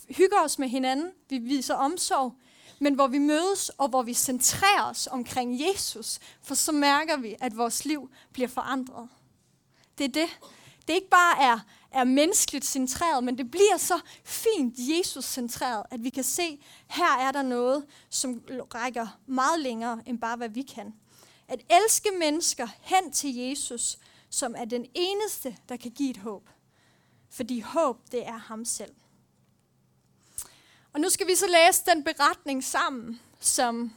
hygger 0.09 0.41
os 0.45 0.59
med 0.59 0.69
hinanden, 0.69 1.11
vi 1.29 1.39
viser 1.39 1.75
omsorg, 1.75 2.35
men 2.79 2.95
hvor 2.95 3.07
vi 3.07 3.19
mødes, 3.19 3.69
og 3.69 3.89
hvor 3.89 4.03
vi 4.03 4.15
centrerer 4.15 4.91
os 4.91 5.07
omkring 5.07 5.61
Jesus, 5.61 6.19
for 6.43 6.55
så 6.55 6.73
mærker 6.73 7.17
vi, 7.17 7.37
at 7.41 7.57
vores 7.57 7.85
liv 7.85 8.11
bliver 8.33 8.49
forandret. 8.49 9.09
Det 10.00 10.08
er 10.17 10.26
det. 10.26 10.38
Det 10.88 10.94
ikke 10.94 11.11
bare 11.11 11.43
er 11.43 11.58
er 11.91 12.05
menneskeligt 12.05 12.64
centreret, 12.64 13.25
men 13.25 13.38
det 13.38 13.50
bliver 13.50 13.76
så 13.76 14.00
fint 14.25 14.75
Jesus-centreret, 14.78 15.83
at 15.90 16.04
vi 16.04 16.11
kan 16.11 16.25
se, 16.25 16.64
her 16.87 17.19
er 17.19 17.33
der 17.33 17.42
noget, 17.42 17.87
som 18.11 18.42
rækker 18.75 19.07
meget 19.26 19.61
længere 19.61 20.02
end 20.07 20.19
bare, 20.19 20.37
hvad 20.37 20.49
vi 20.49 20.62
kan. 20.62 20.95
At 21.49 21.61
elske 21.71 22.11
mennesker 22.19 22.69
hen 22.80 23.12
til 23.12 23.35
Jesus, 23.35 23.99
som 24.30 24.54
er 24.59 24.64
den 24.64 24.87
eneste, 24.95 25.57
der 25.69 25.76
kan 25.76 25.90
give 25.90 26.11
et 26.11 26.16
håb. 26.16 26.49
Fordi 27.30 27.61
håb, 27.61 27.99
det 28.12 28.26
er 28.26 28.38
ham 28.38 28.64
selv. 28.64 28.95
Og 30.92 31.00
nu 31.00 31.09
skal 31.09 31.26
vi 31.26 31.35
så 31.35 31.47
læse 31.47 31.83
den 31.87 32.04
beretning 32.04 32.64
sammen, 32.64 33.21
som 33.40 33.92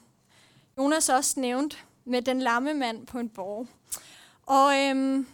Jonas 0.78 1.10
også 1.10 1.40
nævnte, 1.40 1.78
med 2.06 2.22
den 2.22 2.42
lamme 2.42 2.74
mand 2.74 3.08
på 3.08 3.20
en 3.20 3.30
borg. 3.30 3.68
Og 4.46 4.80
øhm, 4.80 5.28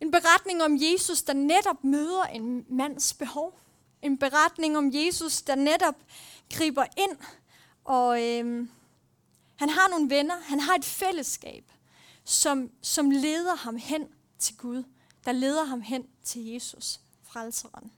en 0.00 0.10
beretning 0.10 0.62
om 0.62 0.76
Jesus, 0.80 1.22
der 1.22 1.32
netop 1.32 1.84
møder 1.84 2.22
en 2.22 2.66
mands 2.68 3.14
behov. 3.14 3.58
En 4.02 4.18
beretning 4.18 4.78
om 4.78 4.90
Jesus, 4.94 5.42
der 5.42 5.54
netop 5.54 5.94
griber 6.50 6.84
ind, 6.96 7.18
og 7.84 8.22
øhm, 8.24 8.70
han 9.56 9.68
har 9.68 9.88
nogle 9.88 10.10
venner, 10.10 10.40
han 10.40 10.60
har 10.60 10.74
et 10.74 10.84
fællesskab, 10.84 11.64
som, 12.24 12.70
som 12.82 13.10
leder 13.10 13.54
ham 13.54 13.76
hen 13.76 14.08
til 14.38 14.56
Gud, 14.56 14.84
der 15.24 15.32
leder 15.32 15.64
ham 15.64 15.80
hen 15.80 16.06
til 16.24 16.44
Jesus, 16.46 17.00
frelseren. 17.24 17.92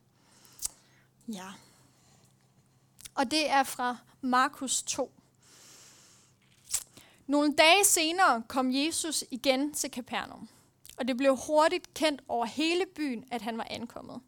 Ja. 1.29 1.49
Og 3.15 3.31
det 3.31 3.51
er 3.51 3.63
fra 3.63 3.97
Markus 4.21 4.83
2. 4.83 5.13
Nogle 7.27 7.55
dage 7.55 7.85
senere 7.85 8.43
kom 8.49 8.75
Jesus 8.75 9.25
igen 9.31 9.75
til 9.75 9.91
Kapernaum 9.91 10.49
og 11.01 11.09
det 11.09 11.17
blev 11.17 11.37
hurtigt 11.37 11.95
kendt 11.95 12.23
over 12.29 12.45
hele 12.45 12.85
byen, 12.97 13.25
at 13.31 13.43
han 13.43 13.59
var 13.59 13.67
ankommet. 13.71 14.21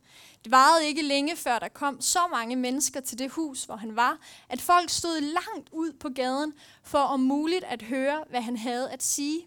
Det 0.44 0.52
varede 0.52 0.86
ikke 0.86 1.02
længe, 1.02 1.36
før 1.36 1.58
der 1.58 1.68
kom 1.68 2.00
så 2.00 2.18
mange 2.30 2.56
mennesker 2.56 3.00
til 3.00 3.18
det 3.18 3.30
hus, 3.30 3.64
hvor 3.64 3.76
han 3.76 3.96
var, 3.96 4.18
at 4.48 4.60
folk 4.60 4.90
stod 4.90 5.20
langt 5.20 5.68
ud 5.72 5.92
på 5.92 6.08
gaden 6.08 6.52
for 6.82 6.98
om 6.98 7.20
muligt 7.20 7.64
at 7.64 7.82
høre, 7.82 8.24
hvad 8.30 8.40
han 8.40 8.56
havde 8.56 8.90
at 8.90 9.02
sige. 9.02 9.46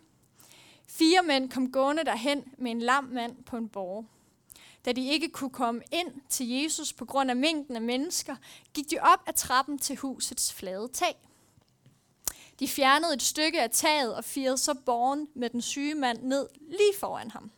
Fire 0.88 1.24
mænd 1.24 1.50
kom 1.50 1.72
gående 1.72 2.04
derhen 2.04 2.44
med 2.58 2.72
en 2.72 2.80
lam 2.80 3.04
mand 3.04 3.44
på 3.44 3.58
en 3.58 3.70
borg. 3.70 4.06
Da 4.86 4.92
de 4.92 5.08
ikke 5.08 5.30
kunne 5.30 5.50
komme 5.50 5.82
ind 5.92 6.22
til 6.30 6.50
Jesus 6.50 6.94
på 6.94 7.06
grund 7.06 7.30
af 7.30 7.36
mængden 7.36 7.76
af 7.76 7.82
mennesker, 7.82 8.36
gik 8.74 8.92
de 8.92 8.98
op 9.02 9.20
ad 9.28 9.34
trappen 9.34 9.80
til 9.80 9.96
husets 9.96 10.54
flade 10.54 10.88
tag. 10.94 11.16
De 12.60 12.68
fjernede 12.68 13.14
et 13.14 13.24
stykke 13.24 13.62
af 13.62 13.70
taget 13.72 14.16
og 14.16 14.24
firede 14.24 14.58
så 14.58 14.74
borgen 14.74 15.28
med 15.36 15.50
den 15.50 15.62
syge 15.62 15.96
mand 15.96 16.24
ned 16.24 16.48
lige 16.68 17.00
foran 17.00 17.32
ham. 17.32 17.52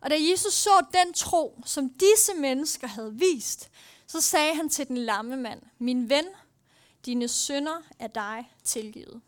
Og 0.00 0.10
da 0.10 0.16
Jesus 0.30 0.54
så 0.54 0.84
den 0.92 1.12
tro, 1.12 1.60
som 1.64 1.90
disse 1.90 2.34
mennesker 2.40 2.86
havde 2.86 3.14
vist, 3.14 3.70
så 4.06 4.20
sagde 4.20 4.54
han 4.54 4.68
til 4.68 4.88
den 4.88 4.96
lamme 4.96 5.36
mand, 5.36 5.62
min 5.78 6.08
ven, 6.08 6.24
dine 7.06 7.28
synder 7.28 7.82
er 7.98 8.06
dig 8.06 8.52
tilgivet. 8.64 9.20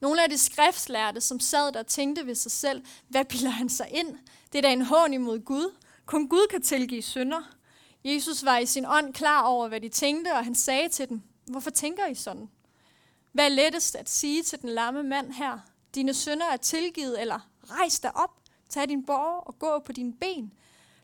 Nogle 0.00 0.22
af 0.22 0.28
de 0.30 0.38
skriftslærte, 0.38 1.20
som 1.20 1.40
sad 1.40 1.72
der 1.72 1.78
og 1.78 1.86
tænkte 1.86 2.26
ved 2.26 2.34
sig 2.34 2.52
selv, 2.52 2.84
hvad 3.08 3.24
bilder 3.24 3.50
han 3.50 3.68
sig 3.68 3.88
ind? 3.90 4.18
Det 4.52 4.58
er 4.58 4.62
da 4.62 4.72
en 4.72 4.82
hån 4.82 5.12
imod 5.12 5.44
Gud. 5.44 5.74
Kun 6.06 6.28
Gud 6.28 6.46
kan 6.50 6.62
tilgive 6.62 7.02
synder. 7.02 7.42
Jesus 8.04 8.44
var 8.44 8.58
i 8.58 8.66
sin 8.66 8.86
ånd 8.86 9.14
klar 9.14 9.42
over, 9.42 9.68
hvad 9.68 9.80
de 9.80 9.88
tænkte, 9.88 10.32
og 10.32 10.44
han 10.44 10.54
sagde 10.54 10.88
til 10.88 11.08
dem, 11.08 11.22
hvorfor 11.46 11.70
tænker 11.70 12.06
I 12.06 12.14
sådan? 12.14 12.50
Hvad 13.36 13.44
er 13.44 13.48
lettest 13.48 13.96
at 13.96 14.08
sige 14.08 14.42
til 14.42 14.62
den 14.62 14.68
lamme 14.68 15.02
mand 15.02 15.32
her? 15.32 15.58
Dine 15.94 16.14
synder 16.14 16.46
er 16.46 16.56
tilgivet, 16.56 17.20
eller 17.20 17.48
rejs 17.70 18.00
dig 18.00 18.16
op, 18.16 18.30
tag 18.68 18.88
din 18.88 19.06
borg 19.06 19.46
og 19.46 19.58
gå 19.58 19.78
på 19.78 19.92
dine 19.92 20.12
ben. 20.12 20.52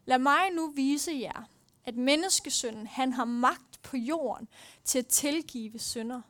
Lad 0.05 0.19
mig 0.19 0.51
nu 0.53 0.71
vise 0.71 1.13
jer, 1.21 1.43
at 1.85 1.97
menneskesønnen, 1.97 2.87
han 2.87 3.13
har 3.13 3.25
magt 3.25 3.83
på 3.83 3.97
jorden 3.97 4.49
til 4.85 4.99
at 4.99 5.07
tilgive 5.07 5.79
synder. 5.79 6.21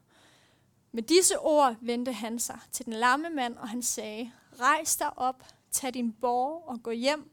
Med 0.92 1.02
disse 1.02 1.38
ord 1.38 1.76
vendte 1.80 2.12
han 2.12 2.38
sig 2.38 2.58
til 2.72 2.84
den 2.84 2.92
lamme 2.92 3.30
mand, 3.30 3.56
og 3.56 3.68
han 3.68 3.82
sagde, 3.82 4.32
rejs 4.60 4.96
dig 4.96 5.18
op, 5.18 5.44
tag 5.70 5.94
din 5.94 6.12
borg 6.12 6.68
og 6.68 6.82
gå 6.82 6.90
hjem. 6.90 7.30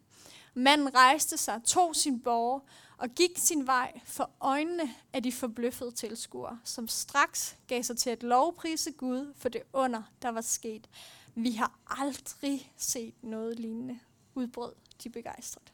Manden 0.53 0.95
rejste 0.95 1.37
sig, 1.37 1.61
tog 1.65 1.95
sin 1.95 2.21
borg 2.21 2.67
og 2.99 3.09
gik 3.09 3.31
sin 3.35 3.67
vej 3.67 3.99
for 4.05 4.31
øjnene 4.39 4.95
af 5.13 5.23
de 5.23 5.31
forbløffede 5.31 5.91
tilskuere, 5.91 6.59
som 6.63 6.87
straks 6.87 7.55
gav 7.67 7.83
sig 7.83 7.97
til 7.97 8.09
at 8.09 8.23
lovprise 8.23 8.91
Gud 8.91 9.33
for 9.37 9.49
det 9.49 9.61
under, 9.73 10.03
der 10.21 10.29
var 10.29 10.41
sket. 10.41 10.89
Vi 11.35 11.51
har 11.51 11.79
aldrig 11.87 12.73
set 12.77 13.13
noget 13.21 13.59
lignende, 13.59 13.99
udbrød 14.35 14.73
de 15.03 15.09
begejstret. 15.09 15.73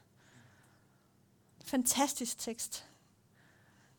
Fantastisk 1.66 2.40
tekst. 2.40 2.86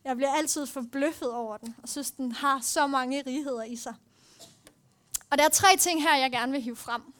Jeg 0.03 0.15
bliver 0.15 0.33
altid 0.33 0.65
forbløffet 0.65 1.31
over 1.31 1.57
den, 1.57 1.75
og 1.83 1.89
synes, 1.89 2.11
den 2.11 2.31
har 2.31 2.59
så 2.61 2.87
mange 2.87 3.23
righeder 3.27 3.63
i 3.63 3.75
sig. 3.75 3.95
Og 5.29 5.37
der 5.37 5.43
er 5.43 5.49
tre 5.49 5.77
ting 5.77 6.01
her, 6.01 6.15
jeg 6.15 6.31
gerne 6.31 6.51
vil 6.51 6.61
hive 6.61 6.75
frem. 6.75 7.13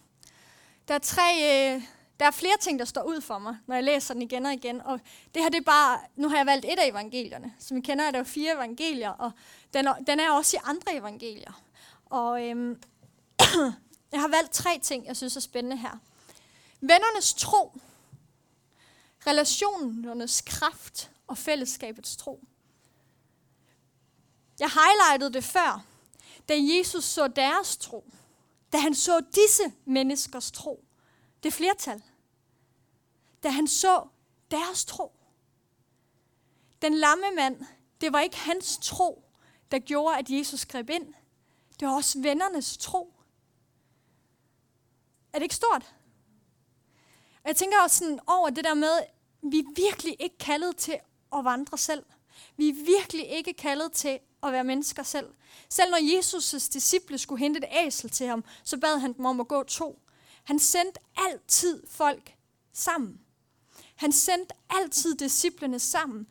Der 0.88 0.94
er, 0.94 1.00
tre, 1.00 1.76
øh, 1.76 1.84
der 2.20 2.26
er 2.26 2.32
flere 2.32 2.58
ting, 2.60 2.80
der 2.80 2.86
står 2.86 3.04
ud 3.04 3.22
for 3.22 3.38
mig, 3.38 3.58
når 3.68 3.76
jeg 3.76 3.84
læser 3.84 4.14
den 4.14 4.24
igen 4.24 4.46
og 4.46 4.54
igen. 4.54 4.82
Og 4.82 5.00
det 5.34 5.42
her 5.42 5.50
det 5.50 5.58
er 5.58 5.64
bare, 5.64 6.00
nu 6.16 6.30
har 6.30 6.38
jeg 6.38 6.46
valgt 6.46 6.66
et 6.66 6.80
af 6.80 6.88
evangelierne. 6.88 7.54
Som 7.60 7.78
I 7.78 7.82
kender, 7.82 8.06
er 8.06 8.12
der 8.12 8.18
jo 8.18 8.24
fire 8.24 8.54
evangelier, 8.54 9.10
og 9.10 9.32
den 9.74 9.88
er, 9.88 9.94
den 9.94 10.20
er 10.20 10.32
også 10.32 10.58
i 10.58 10.60
andre 10.64 10.96
evangelier. 10.96 11.62
Og 12.06 12.46
øhm, 12.46 12.82
jeg 14.12 14.22
har 14.22 14.28
valgt 14.28 14.52
tre 14.52 14.80
ting, 14.80 15.06
jeg 15.06 15.18
synes 15.18 15.36
er 15.36 15.42
spændende 15.42 15.78
her. 15.78 16.00
Vennernes 16.82 17.34
tro, 17.34 17.78
relationernes 19.28 20.42
kraft 20.42 21.12
og 21.28 21.38
fællesskabets 21.38 22.18
tro. 22.18 22.44
Jeg 24.60 24.70
highlightede 24.70 25.34
det 25.34 25.44
før, 25.44 25.86
da 26.50 26.54
Jesus 26.58 27.04
så 27.04 27.28
deres 27.28 27.78
tro. 27.78 28.06
Da 28.74 28.78
han 28.78 28.96
så 28.96 29.22
disse 29.36 29.74
menneskers 29.86 30.52
tro. 30.52 30.87
Det 31.44 31.54
flertal. 31.54 32.04
Da 33.44 33.50
han 33.50 33.68
så 33.68 34.08
deres 34.52 34.86
tro. 34.86 35.12
Den 36.82 36.94
lamme 36.94 37.26
mand, 37.36 37.66
det 38.02 38.14
var 38.14 38.20
ikke 38.20 38.38
hans 38.38 38.80
tro, 38.82 39.24
der 39.72 39.80
gjorde, 39.80 40.18
at 40.18 40.30
Jesus 40.30 40.66
greb 40.66 40.90
ind. 40.90 41.14
Det 41.80 41.88
var 41.88 41.96
også 41.96 42.22
vennernes 42.22 42.78
tro. 42.78 43.14
Er 45.34 45.40
det 45.40 45.44
ikke 45.44 45.56
stort? 45.56 45.96
Og 47.44 47.50
jeg 47.50 47.56
tænker 47.56 47.82
også 47.84 47.98
sådan 47.98 48.20
over 48.28 48.50
det 48.50 48.64
der 48.64 48.74
med, 48.74 48.98
at 48.98 49.14
vi 49.42 49.60
er 49.60 49.74
virkelig 49.76 50.16
ikke 50.20 50.38
kaldet 50.38 50.78
til 50.78 51.00
at 51.36 51.46
vandre 51.46 51.78
selv. 51.78 52.06
Vi 52.58 52.70
er 52.70 52.74
virkelig 52.74 53.28
ikke 53.28 53.54
kaldet 53.54 53.92
til 53.92 54.20
at 54.44 54.52
være 54.52 54.64
mennesker 54.64 55.04
selv. 55.04 55.34
Selv 55.70 55.92
når 55.92 56.20
Jesus' 56.20 56.70
disciple 56.74 57.18
skulle 57.18 57.40
hente 57.40 57.58
et 57.58 57.86
æsel 57.86 58.10
til 58.10 58.28
ham, 58.28 58.44
så 58.64 58.78
bad 58.78 59.00
han 59.00 59.14
dem 59.14 59.26
om 59.26 59.40
at 59.40 59.48
gå 59.48 59.64
to. 59.64 60.00
Han 60.48 60.60
sendte 60.60 61.00
altid 61.18 61.84
folk 61.88 62.36
sammen. 62.74 63.20
Han 63.96 64.12
sendte 64.12 64.56
altid 64.70 65.16
disciplene 65.16 65.80
sammen. 65.80 66.28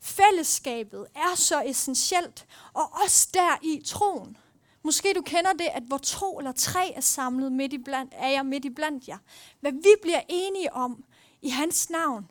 Fællesskabet 0.00 1.06
er 1.14 1.34
så 1.34 1.62
essentielt, 1.62 2.46
og 2.72 2.92
også 3.04 3.28
der 3.34 3.58
i 3.62 3.82
troen. 3.84 4.36
Måske 4.82 5.14
du 5.14 5.22
kender 5.22 5.52
det, 5.52 5.66
at 5.72 5.82
hvor 5.82 5.98
to 5.98 6.38
eller 6.38 6.52
tre 6.52 6.92
er 6.92 7.00
samlet 7.00 7.52
midt 7.52 7.72
i 7.72 7.78
blandt, 7.78 8.12
er 8.16 8.28
jeg 8.28 8.46
midt 8.46 8.64
i 8.64 8.70
blandt 8.70 9.08
jer. 9.08 9.18
Hvad 9.60 9.72
vi 9.72 9.94
bliver 10.02 10.20
enige 10.28 10.72
om 10.72 11.04
i 11.42 11.48
hans 11.48 11.90
navn. 11.90 12.30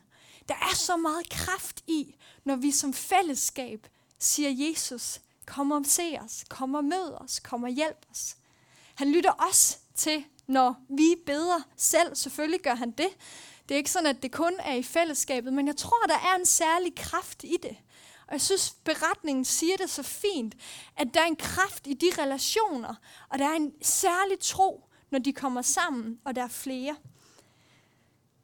Der 0.50 0.56
er 0.56 0.76
så 0.76 0.98
meget 0.98 1.30
kraft 1.30 1.84
i, 1.88 2.16
når 2.44 2.56
vi 2.56 2.72
som 2.72 2.94
fællesskab 2.94 3.88
siger 4.20 4.70
Jesus, 4.70 5.22
kom 5.46 5.72
og 5.72 5.86
se 5.86 6.18
os, 6.22 6.46
kom 6.50 6.76
og 6.76 6.86
mød 6.86 7.14
os, 7.14 7.40
kom 7.40 7.64
og 7.64 7.70
hjælp 7.70 8.06
os. 8.12 8.38
Han 8.96 9.12
lytter 9.12 9.32
også 9.32 9.78
til, 9.96 10.26
når 10.48 10.76
vi 10.90 11.16
beder 11.26 11.62
selv. 11.78 12.16
Selvfølgelig 12.16 12.62
gør 12.62 12.76
han 12.76 12.92
det. 12.92 13.10
Det 13.70 13.76
er 13.76 13.78
ikke 13.78 13.92
sådan, 13.92 14.16
at 14.16 14.24
det 14.24 14.32
kun 14.32 14.54
er 14.60 14.74
i 14.74 14.84
fællesskabet, 14.84 15.54
men 15.54 15.68
jeg 15.68 15.78
tror, 15.78 16.06
der 16.08 16.16
er 16.16 16.36
en 16.36 16.46
særlig 16.46 16.96
kraft 16.96 17.44
i 17.44 17.58
det. 17.64 17.78
Og 18.28 18.32
jeg 18.32 18.42
synes, 18.42 18.76
beretningen 18.84 19.46
siger 19.46 19.78
det 19.78 19.90
så 19.90 20.04
fint, 20.04 20.56
at 20.98 21.08
der 21.14 21.22
er 21.22 21.26
en 21.26 21.36
kraft 21.36 21.88
i 21.88 21.94
de 21.94 22.10
relationer, 22.22 22.96
og 23.30 23.40
der 23.40 23.46
er 23.46 23.54
en 23.54 23.74
særlig 23.82 24.40
tro, 24.40 24.90
når 25.10 25.20
de 25.20 25.34
kommer 25.34 25.62
sammen, 25.62 26.20
og 26.24 26.36
der 26.36 26.44
er 26.44 26.48
flere. 26.48 26.96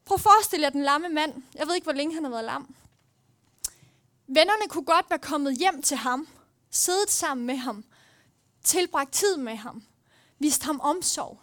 Prøv 0.05 0.15
at 0.15 0.22
forestille 0.22 0.63
jer 0.63 0.70
den 0.70 0.84
lamme 0.84 1.10
mand. 1.10 1.43
Jeg 1.55 1.67
ved 1.67 1.75
ikke, 1.75 1.86
hvor 1.86 1.93
længe 1.93 2.15
han 2.15 2.24
har 2.24 2.31
været 2.31 2.46
lam. 2.46 2.75
Vennerne 4.27 4.67
kunne 4.70 4.86
godt 4.86 5.10
være 5.10 5.20
kommet 5.20 5.58
hjem 5.58 5.81
til 5.81 5.98
ham, 5.98 6.27
siddet 6.70 7.12
sammen 7.12 7.46
med 7.46 7.55
ham, 7.55 7.84
tilbragt 8.63 9.13
tid 9.13 9.38
med 9.38 9.55
ham, 9.55 9.84
vist 10.39 10.63
ham 10.63 10.79
omsorg. 10.79 11.39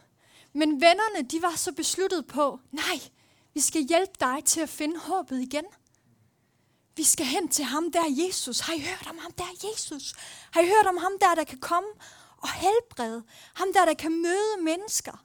Men 0.58 0.80
vennerne, 0.80 1.28
de 1.28 1.42
var 1.42 1.56
så 1.56 1.72
besluttet 1.72 2.26
på, 2.26 2.60
nej, 2.72 3.00
vi 3.54 3.60
skal 3.60 3.82
hjælpe 3.82 4.12
dig 4.20 4.44
til 4.44 4.60
at 4.60 4.68
finde 4.68 4.98
håbet 4.98 5.40
igen. 5.40 5.64
Vi 6.96 7.04
skal 7.04 7.26
hen 7.26 7.48
til 7.48 7.64
ham 7.64 7.92
der 7.92 8.04
Jesus. 8.26 8.60
Har 8.60 8.74
I 8.74 8.80
hørt 8.80 9.06
om 9.10 9.18
ham 9.18 9.32
der 9.32 9.44
Jesus? 9.64 10.14
Har 10.50 10.60
I 10.60 10.66
hørt 10.66 10.86
om 10.86 10.96
ham 10.96 11.12
der, 11.20 11.34
der 11.34 11.44
kan 11.44 11.58
komme 11.58 11.88
og 12.36 12.50
helbrede? 12.52 13.24
Ham 13.54 13.72
der, 13.72 13.84
der 13.84 13.94
kan 13.94 14.22
møde 14.22 14.62
mennesker. 14.62 15.24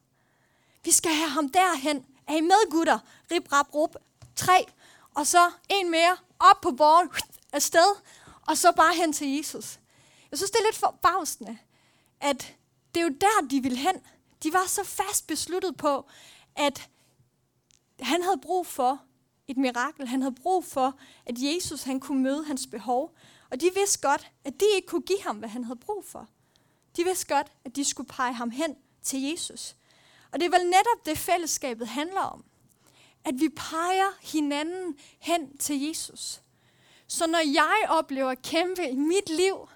Vi 0.83 0.91
skal 0.91 1.11
have 1.11 1.29
ham 1.29 1.49
derhen. 1.49 2.05
Er 2.27 2.35
I 2.35 2.41
med, 2.41 2.71
gutter? 2.71 2.99
Rip, 3.31 3.51
rap, 3.51 3.73
rup. 3.73 3.95
Tre. 4.35 4.65
Og 5.13 5.27
så 5.27 5.51
en 5.69 5.91
mere. 5.91 6.17
Op 6.39 6.61
på 6.61 6.71
borgen. 6.71 7.09
Afsted. 7.53 7.95
Og 8.41 8.57
så 8.57 8.71
bare 8.71 8.95
hen 8.95 9.13
til 9.13 9.27
Jesus. 9.37 9.79
Jeg 10.31 10.39
synes, 10.39 10.51
det 10.51 10.59
er 10.59 10.65
lidt 10.65 10.77
forbavsende, 10.77 11.57
at 12.19 12.55
det 12.93 12.99
er 12.99 13.03
jo 13.03 13.15
der, 13.21 13.47
de 13.49 13.63
vil 13.63 13.77
hen. 13.77 13.95
De 14.43 14.53
var 14.53 14.65
så 14.67 14.83
fast 14.83 15.27
besluttet 15.27 15.77
på, 15.77 16.09
at 16.55 16.89
han 17.99 18.21
havde 18.21 18.39
brug 18.41 18.67
for 18.67 19.01
et 19.47 19.57
mirakel. 19.57 20.07
Han 20.07 20.21
havde 20.21 20.35
brug 20.35 20.65
for, 20.65 20.99
at 21.25 21.35
Jesus 21.37 21.83
han 21.83 21.99
kunne 21.99 22.23
møde 22.23 22.45
hans 22.45 22.67
behov. 22.67 23.15
Og 23.51 23.61
de 23.61 23.71
vidste 23.75 24.07
godt, 24.07 24.31
at 24.43 24.59
de 24.59 24.65
ikke 24.75 24.87
kunne 24.87 25.01
give 25.01 25.21
ham, 25.21 25.37
hvad 25.37 25.49
han 25.49 25.63
havde 25.63 25.79
brug 25.79 26.05
for. 26.05 26.29
De 26.97 27.03
vidste 27.03 27.27
godt, 27.27 27.51
at 27.65 27.75
de 27.75 27.85
skulle 27.85 28.07
pege 28.07 28.33
ham 28.33 28.49
hen 28.49 28.75
til 29.03 29.21
Jesus. 29.21 29.75
Og 30.31 30.39
det 30.39 30.45
er 30.45 30.59
vel 30.59 30.65
netop 30.65 31.05
det, 31.05 31.17
fællesskabet 31.17 31.87
handler 31.87 32.21
om. 32.21 32.45
At 33.25 33.33
vi 33.39 33.49
peger 33.49 34.09
hinanden 34.21 34.97
hen 35.19 35.57
til 35.57 35.81
Jesus. 35.81 36.41
Så 37.07 37.27
når 37.27 37.53
jeg 37.53 37.89
oplever 37.89 38.35
kæmpe 38.35 38.89
i 38.89 38.95
mit 38.95 39.29
liv, 39.29 39.69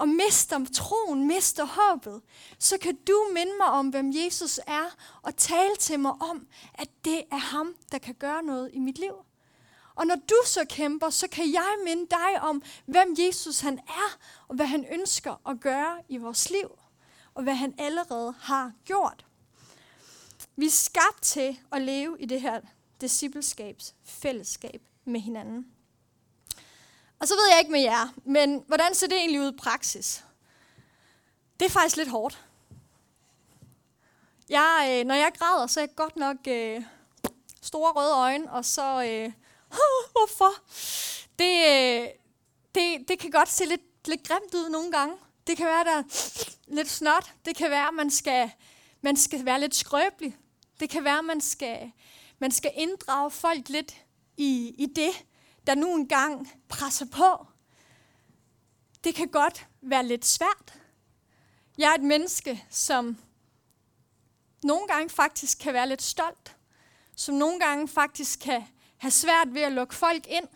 og 0.00 0.08
mister 0.08 0.66
troen, 0.72 1.26
mister 1.26 1.64
håbet, 1.64 2.22
så 2.58 2.78
kan 2.78 2.98
du 3.08 3.30
minde 3.34 3.52
mig 3.58 3.66
om, 3.66 3.88
hvem 3.88 4.12
Jesus 4.14 4.60
er, 4.66 4.96
og 5.22 5.36
tale 5.36 5.76
til 5.76 6.00
mig 6.00 6.12
om, 6.12 6.46
at 6.74 6.88
det 7.04 7.22
er 7.32 7.36
ham, 7.36 7.74
der 7.92 7.98
kan 7.98 8.14
gøre 8.14 8.42
noget 8.42 8.70
i 8.72 8.78
mit 8.78 8.98
liv. 8.98 9.14
Og 9.94 10.06
når 10.06 10.14
du 10.14 10.34
så 10.46 10.64
kæmper, 10.68 11.10
så 11.10 11.28
kan 11.28 11.52
jeg 11.52 11.74
minde 11.84 12.06
dig 12.10 12.42
om, 12.42 12.62
hvem 12.86 13.14
Jesus 13.18 13.60
han 13.60 13.78
er, 13.78 14.18
og 14.48 14.54
hvad 14.54 14.66
han 14.66 14.86
ønsker 14.92 15.48
at 15.48 15.60
gøre 15.60 16.02
i 16.08 16.16
vores 16.16 16.50
liv, 16.50 16.70
og 17.34 17.42
hvad 17.42 17.54
han 17.54 17.74
allerede 17.78 18.34
har 18.40 18.72
gjort. 18.84 19.26
Vi 20.56 20.66
er 20.66 20.70
skabt 20.70 21.22
til 21.22 21.60
at 21.72 21.82
leve 21.82 22.20
i 22.20 22.26
det 22.26 22.40
her 22.40 22.60
discipleskabs 23.00 23.94
fællesskab 24.04 24.82
med 25.04 25.20
hinanden. 25.20 25.79
Og 27.20 27.28
så 27.28 27.34
ved 27.34 27.50
jeg 27.50 27.58
ikke 27.58 27.72
med 27.72 27.80
jer, 27.80 28.08
men 28.24 28.64
hvordan 28.66 28.94
ser 28.94 29.06
det 29.06 29.16
egentlig 29.16 29.40
ud 29.40 29.52
i 29.52 29.56
praksis? 29.56 30.24
Det 31.60 31.66
er 31.66 31.70
faktisk 31.70 31.96
lidt 31.96 32.08
hårdt. 32.08 32.44
Jeg, 34.48 34.88
øh, 34.90 35.06
når 35.06 35.14
jeg 35.14 35.32
græder, 35.38 35.66
så 35.66 35.80
er 35.80 35.84
jeg 35.84 35.94
godt 35.96 36.16
nok 36.16 36.36
øh, 36.48 36.82
store 37.62 37.92
røde 37.92 38.14
øjne, 38.14 38.52
og 38.52 38.64
så, 38.64 39.04
øh, 39.04 39.32
hvorfor? 40.12 40.54
Det, 41.38 41.66
øh, 41.68 42.08
det, 42.74 43.08
det 43.08 43.18
kan 43.18 43.30
godt 43.30 43.48
se 43.48 43.64
lidt, 43.64 44.08
lidt 44.08 44.28
grimt 44.28 44.54
ud 44.54 44.68
nogle 44.68 44.92
gange. 44.92 45.16
Det 45.46 45.56
kan 45.56 45.66
være, 45.66 45.84
der 45.84 46.02
lidt 46.66 46.88
snot. 46.88 47.32
Det 47.44 47.56
kan 47.56 47.70
være, 47.70 47.88
at 47.88 47.94
man 47.94 48.10
skal, 48.10 48.50
man 49.00 49.16
skal 49.16 49.44
være 49.44 49.60
lidt 49.60 49.74
skrøbelig. 49.74 50.36
Det 50.80 50.90
kan 50.90 51.04
være, 51.04 51.18
at 51.18 51.24
man 51.24 51.40
skal, 51.40 51.92
Man 52.38 52.50
skal 52.50 52.72
inddrage 52.74 53.30
folk 53.30 53.68
lidt 53.68 53.96
i, 54.36 54.74
i 54.78 54.86
det, 54.86 55.24
der 55.66 55.74
nu 55.74 55.94
engang 55.94 56.62
presser 56.68 57.06
på. 57.06 57.46
Det 59.04 59.14
kan 59.14 59.28
godt 59.28 59.66
være 59.82 60.06
lidt 60.06 60.26
svært. 60.26 60.74
Jeg 61.78 61.90
er 61.90 61.94
et 61.94 62.02
menneske, 62.04 62.64
som 62.70 63.16
nogle 64.64 64.86
gange 64.86 65.10
faktisk 65.10 65.58
kan 65.58 65.74
være 65.74 65.88
lidt 65.88 66.02
stolt, 66.02 66.56
som 67.16 67.34
nogle 67.34 67.60
gange 67.60 67.88
faktisk 67.88 68.40
kan 68.40 68.64
have 68.98 69.10
svært 69.10 69.54
ved 69.54 69.62
at 69.62 69.72
lukke 69.72 69.94
folk 69.94 70.26
ind. 70.26 70.48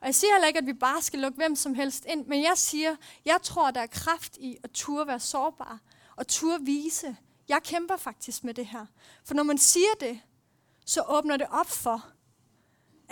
Og 0.00 0.06
jeg 0.06 0.14
siger 0.14 0.32
heller 0.32 0.48
ikke, 0.48 0.58
at 0.58 0.66
vi 0.66 0.72
bare 0.72 1.02
skal 1.02 1.18
lukke 1.18 1.36
hvem 1.36 1.56
som 1.56 1.74
helst 1.74 2.04
ind, 2.08 2.26
men 2.26 2.42
jeg 2.42 2.58
siger, 2.58 2.96
jeg 3.24 3.38
tror, 3.42 3.70
der 3.70 3.80
er 3.80 3.86
kraft 3.86 4.36
i 4.36 4.56
at 4.64 4.70
turde 4.70 5.06
være 5.06 5.20
sårbar, 5.20 5.80
og 6.16 6.28
turde 6.28 6.64
vise, 6.64 7.16
jeg 7.48 7.62
kæmper 7.62 7.96
faktisk 7.96 8.44
med 8.44 8.54
det 8.54 8.66
her. 8.66 8.86
For 9.24 9.34
når 9.34 9.42
man 9.42 9.58
siger 9.58 9.94
det, 10.00 10.20
så 10.86 11.02
åbner 11.08 11.36
det 11.36 11.46
op 11.50 11.70
for, 11.70 12.06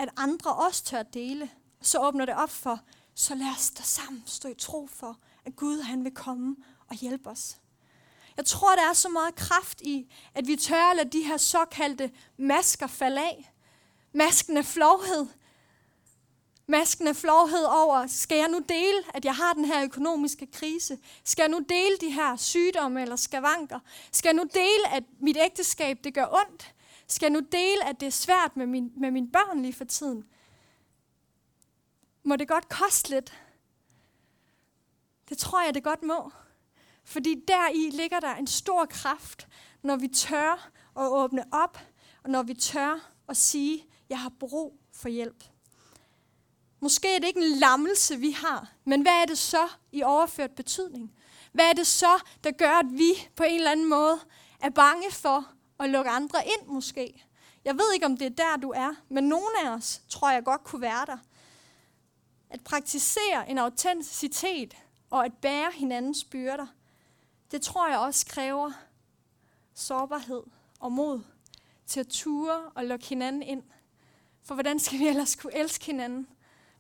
at 0.02 0.08
andre 0.16 0.54
også 0.54 0.84
tør 0.84 1.02
dele. 1.02 1.50
Så 1.82 1.98
åbner 1.98 2.24
det 2.24 2.34
op 2.34 2.50
for, 2.50 2.80
så 3.14 3.34
lad 3.34 3.50
os 3.56 3.70
da 3.70 3.82
sammen, 3.82 4.22
stå 4.26 4.48
i 4.48 4.54
tro 4.54 4.88
for, 4.92 5.18
at 5.44 5.56
Gud 5.56 5.80
han 5.80 6.04
vil 6.04 6.14
komme 6.14 6.56
og 6.90 6.96
hjælpe 6.96 7.30
os. 7.30 7.56
Jeg 8.36 8.46
tror, 8.46 8.76
der 8.76 8.82
er 8.82 8.92
så 8.92 9.08
meget 9.08 9.34
kraft 9.34 9.80
i, 9.80 10.12
at 10.34 10.46
vi 10.46 10.56
tør 10.56 10.90
at 10.90 10.96
lade 10.96 11.08
de 11.08 11.22
her 11.22 11.36
såkaldte 11.36 12.10
masker 12.36 12.86
falde 12.86 13.20
af. 13.20 13.52
Masken 14.12 14.56
af 14.56 14.64
flovhed. 14.64 15.26
Masken 16.66 17.06
af 17.06 17.16
flovhed 17.16 17.64
over, 17.64 18.06
skal 18.06 18.38
jeg 18.38 18.48
nu 18.48 18.58
dele, 18.68 19.02
at 19.14 19.24
jeg 19.24 19.34
har 19.34 19.52
den 19.52 19.64
her 19.64 19.84
økonomiske 19.84 20.46
krise? 20.46 20.98
Skal 21.24 21.42
jeg 21.42 21.50
nu 21.50 21.64
dele 21.68 21.96
de 22.00 22.10
her 22.10 22.36
sygdomme 22.36 23.02
eller 23.02 23.16
skavanker? 23.16 23.78
Skal 24.12 24.28
jeg 24.28 24.34
nu 24.34 24.44
dele, 24.54 24.94
at 24.94 25.04
mit 25.20 25.36
ægteskab 25.40 25.98
det 26.04 26.14
gør 26.14 26.26
ondt? 26.26 26.74
Skal 27.12 27.26
jeg 27.26 27.32
nu 27.32 27.46
dele, 27.52 27.84
at 27.84 28.00
det 28.00 28.06
er 28.06 28.10
svært 28.10 28.56
med, 28.56 28.66
min, 28.66 28.92
med 28.96 29.10
mine 29.10 29.30
børn 29.30 29.62
lige 29.62 29.72
for 29.72 29.84
tiden? 29.84 30.24
Må 32.22 32.36
det 32.36 32.48
godt 32.48 32.68
koste 32.68 33.10
lidt? 33.10 33.42
Det 35.28 35.38
tror 35.38 35.64
jeg, 35.64 35.74
det 35.74 35.84
godt 35.84 36.02
må. 36.02 36.30
Fordi 37.04 37.44
i 37.74 37.90
ligger 37.90 38.20
der 38.20 38.34
en 38.34 38.46
stor 38.46 38.84
kraft, 38.84 39.48
når 39.82 39.96
vi 39.96 40.08
tør 40.08 40.70
at 40.96 41.06
åbne 41.08 41.44
op, 41.52 41.78
og 42.22 42.30
når 42.30 42.42
vi 42.42 42.54
tør 42.54 43.12
at 43.28 43.36
sige, 43.36 43.86
jeg 44.08 44.20
har 44.20 44.32
brug 44.40 44.80
for 44.92 45.08
hjælp. 45.08 45.44
Måske 46.80 47.14
er 47.14 47.18
det 47.18 47.26
ikke 47.26 47.40
en 47.40 47.58
lammelse, 47.58 48.16
vi 48.16 48.30
har, 48.30 48.72
men 48.84 49.02
hvad 49.02 49.22
er 49.22 49.24
det 49.24 49.38
så 49.38 49.68
i 49.92 50.02
overført 50.02 50.54
betydning? 50.54 51.12
Hvad 51.52 51.64
er 51.64 51.72
det 51.72 51.86
så, 51.86 52.20
der 52.44 52.50
gør, 52.50 52.78
at 52.78 52.86
vi 52.90 53.12
på 53.36 53.42
en 53.42 53.54
eller 53.54 53.70
anden 53.70 53.88
måde 53.88 54.20
er 54.60 54.70
bange 54.70 55.10
for 55.10 55.52
at 55.82 55.90
lukke 55.90 56.10
andre 56.10 56.38
ind 56.46 56.68
måske? 56.68 57.24
Jeg 57.64 57.74
ved 57.74 57.92
ikke, 57.94 58.06
om 58.06 58.16
det 58.16 58.26
er 58.26 58.44
der, 58.44 58.56
du 58.56 58.70
er, 58.70 58.94
men 59.08 59.24
nogle 59.24 59.64
af 59.64 59.70
os 59.70 60.02
tror 60.08 60.30
jeg 60.30 60.44
godt 60.44 60.64
kunne 60.64 60.82
være 60.82 61.06
der. 61.06 61.18
At 62.50 62.64
praktisere 62.64 63.50
en 63.50 63.58
autenticitet 63.58 64.76
og 65.10 65.24
at 65.24 65.32
bære 65.34 65.72
hinandens 65.74 66.24
byrder, 66.24 66.66
det 67.50 67.62
tror 67.62 67.88
jeg 67.88 67.98
også 67.98 68.26
kræver 68.26 68.72
sårbarhed 69.74 70.42
og 70.80 70.92
mod 70.92 71.20
til 71.86 72.00
at 72.00 72.08
ture 72.08 72.70
og 72.74 72.84
lukke 72.84 73.06
hinanden 73.06 73.42
ind. 73.42 73.62
For 74.42 74.54
hvordan 74.54 74.78
skal 74.78 74.98
vi 74.98 75.08
ellers 75.08 75.36
kunne 75.36 75.56
elske 75.56 75.86
hinanden, 75.86 76.28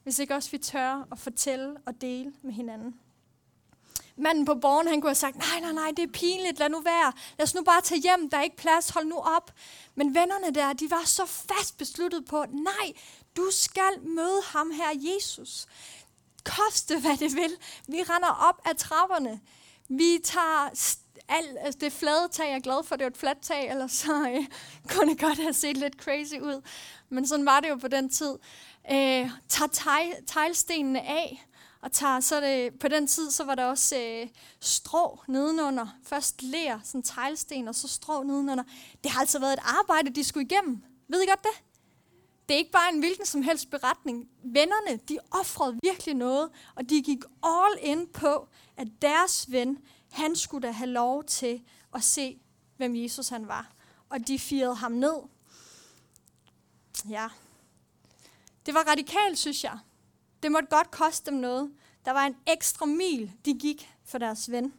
hvis 0.02 0.18
ikke 0.18 0.34
også 0.34 0.50
vi 0.50 0.58
tør 0.58 1.08
at 1.12 1.18
fortælle 1.18 1.76
og 1.86 2.00
dele 2.00 2.32
med 2.42 2.52
hinanden? 2.52 3.00
Manden 4.16 4.44
på 4.44 4.54
borgen, 4.54 4.88
han 4.88 5.00
kunne 5.00 5.08
have 5.08 5.14
sagt, 5.14 5.36
nej, 5.36 5.60
nej, 5.60 5.72
nej, 5.72 5.90
det 5.96 6.02
er 6.02 6.12
pinligt, 6.12 6.58
lad 6.58 6.68
nu 6.68 6.80
være. 6.80 7.12
Lad 7.38 7.46
os 7.46 7.54
nu 7.54 7.62
bare 7.62 7.80
tage 7.80 8.00
hjem, 8.00 8.30
der 8.30 8.38
er 8.38 8.42
ikke 8.42 8.56
plads, 8.56 8.90
hold 8.90 9.06
nu 9.06 9.16
op. 9.16 9.52
Men 9.94 10.14
vennerne 10.14 10.54
der, 10.54 10.72
de 10.72 10.90
var 10.90 11.02
så 11.04 11.26
fast 11.26 11.78
besluttet 11.78 12.24
på, 12.24 12.44
nej, 12.50 12.92
du 13.36 13.48
skal 13.50 14.00
møde 14.02 14.42
ham 14.44 14.70
her, 14.70 14.90
Jesus. 14.94 15.66
Koste 16.44 17.00
hvad 17.00 17.16
det 17.16 17.36
vil. 17.36 17.52
Vi 17.88 18.02
render 18.02 18.48
op 18.48 18.60
ad 18.66 18.74
trapperne. 18.74 19.40
Vi 19.88 20.18
tager 20.24 20.70
alt, 21.28 21.58
altså 21.60 21.78
det 21.80 21.92
flade 21.92 22.28
tag, 22.32 22.46
jeg 22.48 22.54
er 22.54 22.60
glad 22.60 22.84
for, 22.84 22.96
det 22.96 23.04
var 23.04 23.10
et 23.10 23.16
fladt 23.16 23.42
tag, 23.42 23.70
eller 23.70 23.86
så 23.86 24.28
øh, 24.28 24.46
kunne 24.90 25.10
det 25.10 25.20
godt 25.20 25.38
have 25.38 25.54
set 25.54 25.76
lidt 25.76 25.94
crazy 25.94 26.34
ud. 26.34 26.62
Men 27.08 27.26
sådan 27.26 27.46
var 27.46 27.60
det 27.60 27.68
jo 27.68 27.76
på 27.76 27.88
den 27.88 28.08
tid. 28.08 28.38
Øh, 28.90 29.30
tager 29.48 29.68
teg, 29.72 30.12
teglstenene 30.26 31.00
af, 31.00 31.46
og 31.82 31.92
tager, 31.92 32.20
så 32.20 32.40
det, 32.40 32.78
på 32.78 32.88
den 32.88 33.06
tid, 33.06 33.30
så 33.30 33.44
var 33.44 33.54
der 33.54 33.64
også 33.64 33.96
øh, 33.98 34.28
strå 34.60 35.20
nedenunder. 35.28 35.86
Først 36.04 36.42
ler, 36.42 36.80
sådan 36.84 37.02
teglsten, 37.02 37.68
og 37.68 37.74
så 37.74 37.88
strå 37.88 38.22
nedenunder. 38.22 38.64
Det 39.04 39.10
har 39.10 39.20
altså 39.20 39.38
været 39.38 39.52
et 39.52 39.62
arbejde, 39.64 40.10
de 40.10 40.24
skulle 40.24 40.46
igennem. 40.46 40.82
Ved 41.08 41.22
I 41.22 41.26
godt 41.26 41.42
det? 41.42 41.62
Det 42.48 42.54
er 42.54 42.58
ikke 42.58 42.70
bare 42.70 42.94
en 42.94 42.98
hvilken 42.98 43.26
som 43.26 43.42
helst 43.42 43.70
beretning. 43.70 44.28
Vennerne, 44.44 44.96
de 44.96 45.18
offrede 45.30 45.78
virkelig 45.82 46.14
noget, 46.14 46.50
og 46.74 46.90
de 46.90 47.02
gik 47.02 47.18
all 47.42 47.78
in 47.80 48.08
på, 48.08 48.48
at 48.76 48.88
deres 49.02 49.52
ven, 49.52 49.78
han 50.10 50.36
skulle 50.36 50.66
da 50.66 50.72
have 50.72 50.90
lov 50.90 51.24
til 51.24 51.62
at 51.94 52.02
se, 52.02 52.40
hvem 52.76 52.96
Jesus 52.96 53.28
han 53.28 53.48
var. 53.48 53.72
Og 54.08 54.28
de 54.28 54.38
firede 54.38 54.74
ham 54.74 54.92
ned. 54.92 55.16
Ja. 57.08 57.28
Det 58.66 58.74
var 58.74 58.80
radikalt, 58.90 59.38
synes 59.38 59.64
jeg. 59.64 59.78
Det 60.42 60.52
måtte 60.52 60.68
godt 60.70 60.90
koste 60.90 61.30
dem 61.30 61.38
noget. 61.38 61.72
Der 62.04 62.10
var 62.12 62.26
en 62.26 62.36
ekstra 62.46 62.86
mil, 62.86 63.32
de 63.44 63.58
gik 63.58 63.90
for 64.04 64.18
deres 64.18 64.50
ven. 64.50 64.74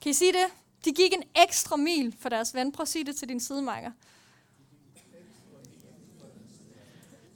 Kan 0.00 0.10
I 0.10 0.12
sige 0.12 0.32
det? 0.32 0.46
De 0.84 0.92
gik 0.92 1.12
en 1.12 1.22
ekstra 1.36 1.76
mil 1.76 2.16
for 2.20 2.28
deres 2.28 2.54
ven. 2.54 2.72
Prøv 2.72 2.82
at 2.82 2.88
sige 2.88 3.04
det 3.04 3.16
til 3.16 3.28
din 3.28 3.40
sidemarker. 3.40 3.90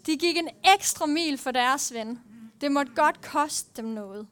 De 0.06 0.16
gik 0.16 0.36
en 0.36 0.48
ekstra 0.74 1.06
mil 1.06 1.38
for 1.38 1.50
deres 1.50 1.92
ven. 1.92 2.20
Det 2.60 2.72
måtte 2.72 2.92
godt 2.94 3.22
koste 3.22 3.70
dem 3.76 3.84
noget. 3.84 4.28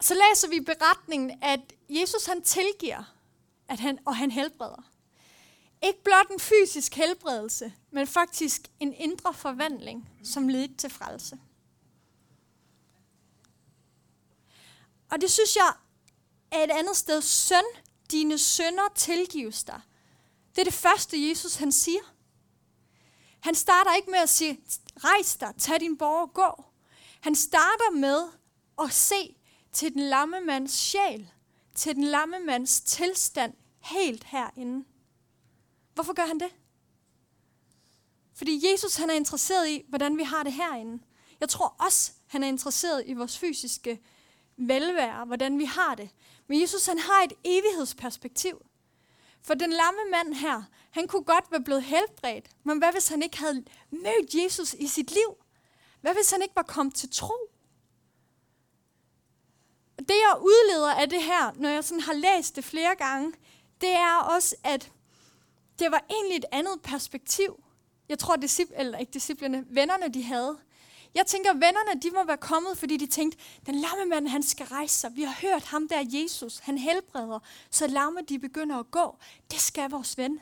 Så 0.00 0.14
læser 0.14 0.48
vi 0.48 0.60
beretningen, 0.60 1.38
at 1.42 1.60
Jesus 1.88 2.26
han 2.26 2.42
tilgiver, 2.42 3.15
at 3.68 3.80
han, 3.80 3.98
og 4.04 4.16
han 4.16 4.30
helbreder. 4.30 4.90
Ikke 5.82 6.02
blot 6.02 6.30
en 6.30 6.40
fysisk 6.40 6.94
helbredelse, 6.94 7.72
men 7.90 8.06
faktisk 8.06 8.68
en 8.80 8.92
indre 8.92 9.34
forvandling, 9.34 10.10
som 10.24 10.48
ledte 10.48 10.74
til 10.74 10.90
frelse. 10.90 11.38
Og 15.10 15.20
det 15.20 15.30
synes 15.30 15.56
jeg 15.56 15.72
er 16.50 16.64
et 16.64 16.70
andet 16.70 16.96
sted. 16.96 17.22
Søn, 17.22 17.64
dine 18.10 18.38
sønder 18.38 18.88
tilgives 18.94 19.64
dig. 19.64 19.80
Det 20.54 20.60
er 20.60 20.64
det 20.64 20.74
første, 20.74 21.28
Jesus 21.28 21.54
han 21.54 21.72
siger. 21.72 22.14
Han 23.40 23.54
starter 23.54 23.94
ikke 23.94 24.10
med 24.10 24.18
at 24.18 24.28
sige, 24.28 24.60
rejs 24.96 25.36
dig, 25.36 25.54
tag 25.58 25.80
din 25.80 25.98
borg 25.98 26.22
og 26.22 26.32
gå. 26.32 26.64
Han 27.20 27.34
starter 27.34 27.90
med 27.90 28.28
at 28.82 28.92
se 28.92 29.36
til 29.72 29.94
den 29.94 30.02
lamme 30.02 30.40
mands 30.40 30.72
sjæl, 30.72 31.30
til 31.76 31.96
den 31.96 32.04
lamme 32.04 32.38
mands 32.38 32.80
tilstand 32.80 33.54
helt 33.80 34.24
herinde. 34.24 34.84
Hvorfor 35.94 36.12
gør 36.12 36.26
han 36.26 36.40
det? 36.40 36.48
Fordi 38.34 38.72
Jesus 38.72 38.96
han 38.96 39.10
er 39.10 39.14
interesseret 39.14 39.68
i, 39.68 39.84
hvordan 39.88 40.18
vi 40.18 40.22
har 40.22 40.42
det 40.42 40.52
herinde. 40.52 41.02
Jeg 41.40 41.48
tror 41.48 41.76
også, 41.78 42.12
han 42.26 42.42
er 42.42 42.48
interesseret 42.48 43.02
i 43.06 43.12
vores 43.12 43.38
fysiske 43.38 44.00
velvære, 44.56 45.24
hvordan 45.24 45.58
vi 45.58 45.64
har 45.64 45.94
det. 45.94 46.10
Men 46.46 46.60
Jesus 46.60 46.86
han 46.86 46.98
har 46.98 47.22
et 47.22 47.32
evighedsperspektiv. 47.44 48.66
For 49.42 49.54
den 49.54 49.70
lamme 49.70 50.00
mand 50.10 50.34
her, 50.34 50.62
han 50.90 51.08
kunne 51.08 51.24
godt 51.24 51.44
være 51.50 51.62
blevet 51.62 51.82
helbredt, 51.82 52.50
men 52.64 52.78
hvad 52.78 52.92
hvis 52.92 53.08
han 53.08 53.22
ikke 53.22 53.38
havde 53.38 53.64
mødt 53.90 54.34
Jesus 54.34 54.74
i 54.74 54.86
sit 54.86 55.10
liv? 55.10 55.36
Hvad 56.00 56.14
hvis 56.14 56.30
han 56.30 56.42
ikke 56.42 56.56
var 56.56 56.62
kommet 56.62 56.94
til 56.94 57.10
tro? 57.12 57.34
Det 60.08 60.14
jeg 60.14 60.38
udleder 60.40 60.90
af 60.90 61.10
det 61.10 61.22
her, 61.22 61.52
når 61.54 61.68
jeg 61.68 61.84
sådan 61.84 62.00
har 62.00 62.12
læst 62.12 62.56
det 62.56 62.64
flere 62.64 62.94
gange, 62.94 63.32
det 63.80 63.92
er 63.92 64.16
også, 64.16 64.56
at 64.64 64.92
det 65.78 65.90
var 65.90 66.04
egentlig 66.10 66.36
et 66.36 66.44
andet 66.52 66.82
perspektiv. 66.82 67.62
Jeg 68.08 68.18
tror, 68.18 68.36
discipl, 68.36 68.72
eller 68.76 68.98
ikke 68.98 69.12
disciplene, 69.12 69.64
vennerne 69.68 70.08
de 70.08 70.22
havde. 70.22 70.58
Jeg 71.14 71.26
tænker, 71.26 71.52
vennerne 71.52 72.00
de 72.00 72.10
må 72.10 72.24
være 72.24 72.36
kommet, 72.36 72.78
fordi 72.78 72.96
de 72.96 73.06
tænkte, 73.06 73.38
den 73.66 73.74
lamme 73.74 74.04
mand, 74.04 74.28
han 74.28 74.42
skal 74.42 74.66
rejse 74.66 74.94
sig. 74.94 75.16
Vi 75.16 75.22
har 75.22 75.34
hørt 75.40 75.62
ham 75.64 75.88
der, 75.88 76.04
Jesus, 76.08 76.58
han 76.58 76.78
helbreder, 76.78 77.38
så 77.70 77.86
lamme 77.86 78.20
de 78.28 78.38
begynder 78.38 78.76
at 78.76 78.90
gå. 78.90 79.18
Det 79.50 79.60
skal 79.60 79.90
vores 79.90 80.18
ven. 80.18 80.40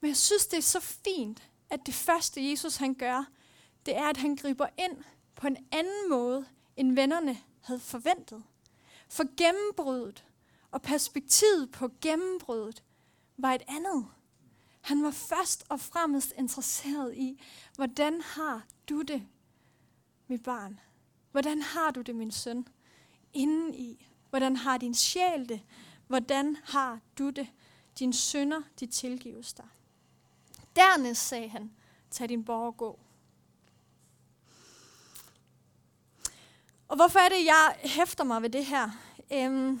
Men 0.00 0.08
jeg 0.08 0.16
synes, 0.16 0.46
det 0.46 0.56
er 0.56 0.62
så 0.62 0.80
fint, 0.80 1.42
at 1.70 1.80
det 1.86 1.94
første 1.94 2.50
Jesus 2.50 2.76
han 2.76 2.94
gør, 2.94 3.24
det 3.86 3.96
er, 3.96 4.04
at 4.04 4.16
han 4.16 4.36
griber 4.36 4.66
ind 4.78 5.04
på 5.34 5.46
en 5.46 5.56
anden 5.72 6.08
måde, 6.10 6.46
end 6.76 6.94
vennerne 6.94 7.38
havde 7.60 7.80
forventet. 7.80 8.42
For 9.12 9.24
gennembruddet 9.36 10.24
og 10.70 10.82
perspektivet 10.82 11.70
på 11.70 11.90
gennembruddet 12.00 12.82
var 13.36 13.52
et 13.52 13.62
andet. 13.68 14.06
Han 14.80 15.02
var 15.02 15.10
først 15.10 15.64
og 15.68 15.80
fremmest 15.80 16.32
interesseret 16.38 17.16
i, 17.16 17.42
hvordan 17.74 18.20
har 18.20 18.66
du 18.88 19.02
det, 19.02 19.26
mit 20.26 20.42
barn? 20.42 20.80
Hvordan 21.30 21.62
har 21.62 21.90
du 21.90 22.00
det, 22.00 22.14
min 22.14 22.30
søn? 22.30 22.68
Inden 23.32 23.74
i, 23.74 24.06
Hvordan 24.30 24.56
har 24.56 24.78
din 24.78 24.94
sjæl 24.94 25.48
det? 25.48 25.62
Hvordan 26.06 26.56
har 26.64 27.00
du 27.18 27.30
det? 27.30 27.48
Din 27.98 28.12
synder, 28.12 28.62
de 28.80 28.86
tilgives 28.86 29.52
dig. 29.52 29.68
Dernæst 30.76 31.28
sagde 31.28 31.48
han, 31.48 31.72
tag 32.10 32.28
din 32.28 32.44
borg 32.44 32.66
og 32.66 32.76
gå. 32.76 32.98
Og 36.92 36.96
hvorfor 36.96 37.18
er 37.18 37.28
det, 37.28 37.44
jeg 37.44 37.76
hæfter 37.78 38.24
mig 38.24 38.42
ved 38.42 38.50
det 38.50 38.66
her? 38.66 38.90
Øhm, 39.32 39.80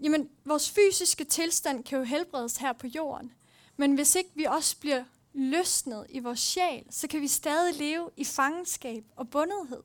jamen, 0.00 0.30
vores 0.44 0.70
fysiske 0.70 1.24
tilstand 1.24 1.84
kan 1.84 1.98
jo 1.98 2.04
helbredes 2.04 2.56
her 2.56 2.72
på 2.72 2.86
jorden. 2.86 3.32
Men 3.76 3.94
hvis 3.94 4.14
ikke 4.14 4.30
vi 4.34 4.44
også 4.44 4.76
bliver 4.80 5.04
løsnet 5.32 6.06
i 6.08 6.18
vores 6.18 6.40
sjæl, 6.40 6.84
så 6.90 7.08
kan 7.08 7.20
vi 7.20 7.28
stadig 7.28 7.74
leve 7.74 8.10
i 8.16 8.24
fangenskab 8.24 9.04
og 9.16 9.30
bundethed. 9.30 9.82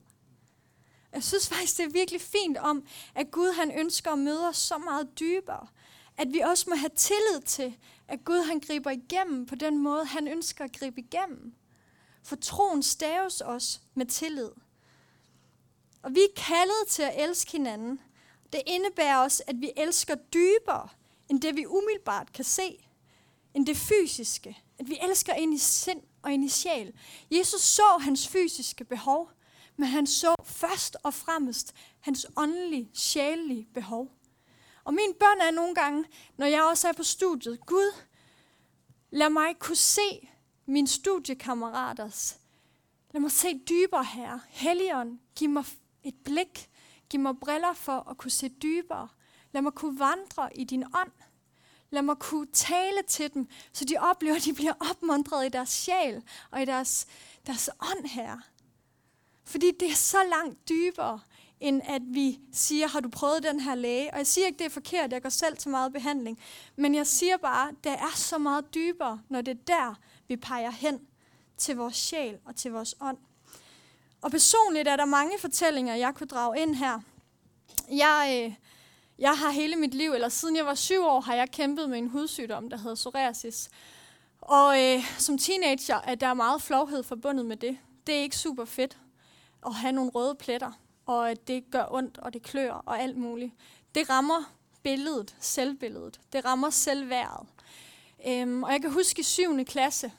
Jeg 1.12 1.24
synes 1.24 1.48
faktisk, 1.48 1.76
det 1.76 1.84
er 1.84 1.90
virkelig 1.90 2.20
fint 2.20 2.58
om, 2.58 2.84
at 3.14 3.30
Gud 3.30 3.52
han 3.52 3.78
ønsker 3.78 4.10
at 4.10 4.18
møde 4.18 4.48
os 4.48 4.56
så 4.56 4.78
meget 4.78 5.18
dybere. 5.20 5.66
At 6.16 6.32
vi 6.32 6.38
også 6.38 6.64
må 6.70 6.76
have 6.76 6.90
tillid 6.96 7.40
til, 7.46 7.76
at 8.08 8.24
Gud 8.24 8.46
han 8.46 8.60
griber 8.60 8.90
igennem 8.90 9.46
på 9.46 9.54
den 9.54 9.78
måde, 9.78 10.04
han 10.04 10.28
ønsker 10.28 10.64
at 10.64 10.72
gribe 10.72 11.00
igennem. 11.00 11.54
For 12.22 12.36
troen 12.36 12.82
staves 12.82 13.40
os 13.40 13.80
med 13.94 14.06
tillid. 14.06 14.50
Og 16.02 16.14
vi 16.14 16.20
er 16.20 16.40
kaldet 16.42 16.88
til 16.88 17.02
at 17.02 17.28
elske 17.28 17.52
hinanden. 17.52 18.00
Det 18.52 18.62
indebærer 18.66 19.16
også, 19.16 19.42
at 19.46 19.60
vi 19.60 19.70
elsker 19.76 20.14
dybere, 20.14 20.88
end 21.28 21.40
det 21.40 21.56
vi 21.56 21.66
umiddelbart 21.66 22.32
kan 22.32 22.44
se. 22.44 22.88
End 23.54 23.66
det 23.66 23.76
fysiske. 23.76 24.58
At 24.78 24.88
vi 24.88 24.98
elsker 25.02 25.34
ind 25.34 25.54
i 25.54 25.58
sind 25.58 26.02
og 26.22 26.32
ind 26.32 26.44
i 26.44 26.48
sjæl. 26.48 26.92
Jesus 27.30 27.60
så 27.60 27.98
hans 28.00 28.28
fysiske 28.28 28.84
behov, 28.84 29.30
men 29.76 29.88
han 29.88 30.06
så 30.06 30.34
først 30.44 30.96
og 31.02 31.14
fremmest 31.14 31.74
hans 32.00 32.26
åndelige, 32.36 32.90
sjælelige 32.94 33.68
behov. 33.74 34.10
Og 34.84 34.94
min 34.94 35.14
bøn 35.20 35.40
er 35.40 35.50
nogle 35.50 35.74
gange, 35.74 36.04
når 36.36 36.46
jeg 36.46 36.62
også 36.62 36.88
er 36.88 36.92
på 36.92 37.02
studiet, 37.02 37.66
Gud, 37.66 37.92
lad 39.10 39.30
mig 39.30 39.58
kunne 39.58 39.76
se 39.76 40.28
min 40.66 40.86
studiekammeraters. 40.86 42.38
Lad 43.10 43.20
mig 43.20 43.30
se 43.30 43.60
dybere 43.68 44.04
her. 44.04 44.38
Helligånd, 44.48 45.18
giv 45.36 45.48
mig 45.48 45.64
et 46.04 46.14
blik. 46.24 46.70
Giv 47.10 47.20
mig 47.20 47.34
briller 47.40 47.72
for 47.72 48.10
at 48.10 48.18
kunne 48.18 48.30
se 48.30 48.48
dybere. 48.48 49.08
Lad 49.52 49.62
mig 49.62 49.72
kunne 49.72 49.98
vandre 49.98 50.58
i 50.58 50.64
din 50.64 50.84
ånd. 50.94 51.12
Lad 51.90 52.02
mig 52.02 52.16
kunne 52.16 52.46
tale 52.52 53.02
til 53.08 53.34
dem, 53.34 53.48
så 53.72 53.84
de 53.84 53.96
oplever, 53.98 54.36
at 54.36 54.44
de 54.44 54.54
bliver 54.54 54.72
opmuntret 54.90 55.46
i 55.46 55.48
deres 55.48 55.68
sjæl 55.68 56.22
og 56.50 56.62
i 56.62 56.64
deres, 56.64 57.06
deres 57.46 57.70
ånd 57.80 58.06
her. 58.06 58.38
Fordi 59.44 59.70
det 59.80 59.90
er 59.90 59.94
så 59.94 60.18
langt 60.30 60.68
dybere, 60.68 61.20
end 61.60 61.82
at 61.84 62.02
vi 62.04 62.40
siger, 62.52 62.88
har 62.88 63.00
du 63.00 63.08
prøvet 63.08 63.42
den 63.42 63.60
her 63.60 63.74
læge? 63.74 64.12
Og 64.12 64.18
jeg 64.18 64.26
siger 64.26 64.46
ikke, 64.46 64.58
det 64.58 64.66
er 64.66 64.70
forkert, 64.70 65.12
jeg 65.12 65.22
går 65.22 65.28
selv 65.28 65.56
til 65.56 65.70
meget 65.70 65.92
behandling. 65.92 66.38
Men 66.76 66.94
jeg 66.94 67.06
siger 67.06 67.36
bare, 67.36 67.72
det 67.84 67.92
er 67.92 68.16
så 68.16 68.38
meget 68.38 68.74
dybere, 68.74 69.20
når 69.28 69.40
det 69.40 69.58
er 69.58 69.62
der, 69.66 69.94
vi 70.28 70.36
peger 70.36 70.70
hen 70.70 71.00
til 71.56 71.76
vores 71.76 71.96
sjæl 71.96 72.38
og 72.44 72.56
til 72.56 72.72
vores 72.72 72.94
ånd. 73.00 73.18
Og 74.22 74.30
personligt 74.30 74.88
er 74.88 74.96
der 74.96 75.04
mange 75.04 75.38
fortællinger, 75.38 75.94
jeg 75.94 76.14
kunne 76.14 76.26
drage 76.26 76.62
ind 76.62 76.74
her. 76.74 77.00
Jeg, 77.90 78.44
øh, 78.44 78.54
jeg 79.18 79.38
har 79.38 79.50
hele 79.50 79.76
mit 79.76 79.94
liv, 79.94 80.12
eller 80.12 80.28
siden 80.28 80.56
jeg 80.56 80.66
var 80.66 80.74
syv 80.74 81.04
år, 81.04 81.20
har 81.20 81.34
jeg 81.34 81.50
kæmpet 81.50 81.90
med 81.90 81.98
en 81.98 82.08
hudsygdom, 82.08 82.70
der 82.70 82.76
hedder 82.76 82.94
psoriasis. 82.94 83.70
Og 84.40 84.82
øh, 84.82 85.18
som 85.18 85.38
teenager 85.38 86.00
er 86.04 86.14
der 86.14 86.34
meget 86.34 86.62
flovhed 86.62 87.02
forbundet 87.02 87.46
med 87.46 87.56
det. 87.56 87.78
Det 88.06 88.14
er 88.14 88.20
ikke 88.20 88.36
super 88.36 88.64
fedt 88.64 88.98
at 89.66 89.74
have 89.74 89.92
nogle 89.92 90.10
røde 90.10 90.34
pletter, 90.34 90.72
og 91.06 91.30
at 91.30 91.48
det 91.48 91.64
gør 91.70 91.84
ondt, 91.90 92.18
og 92.18 92.34
det 92.34 92.42
klør, 92.42 92.72
og 92.72 93.00
alt 93.00 93.16
muligt. 93.16 93.52
Det 93.94 94.10
rammer 94.10 94.52
billedet, 94.82 95.36
selvbilledet. 95.40 96.20
Det 96.32 96.44
rammer 96.44 96.70
selvværdet. 96.70 97.48
Øhm, 98.26 98.62
og 98.62 98.72
jeg 98.72 98.80
kan 98.80 98.92
huske 98.92 99.20
i 99.20 99.22
7. 99.22 99.64
klasse, 99.64 100.12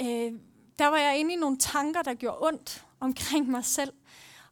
øh, 0.00 0.32
der 0.78 0.86
var 0.86 0.98
jeg 0.98 1.18
inde 1.18 1.32
i 1.32 1.36
nogle 1.36 1.58
tanker, 1.58 2.02
der 2.02 2.14
gjorde 2.14 2.38
ondt 2.40 2.84
omkring 3.02 3.50
mig 3.50 3.64
selv. 3.64 3.92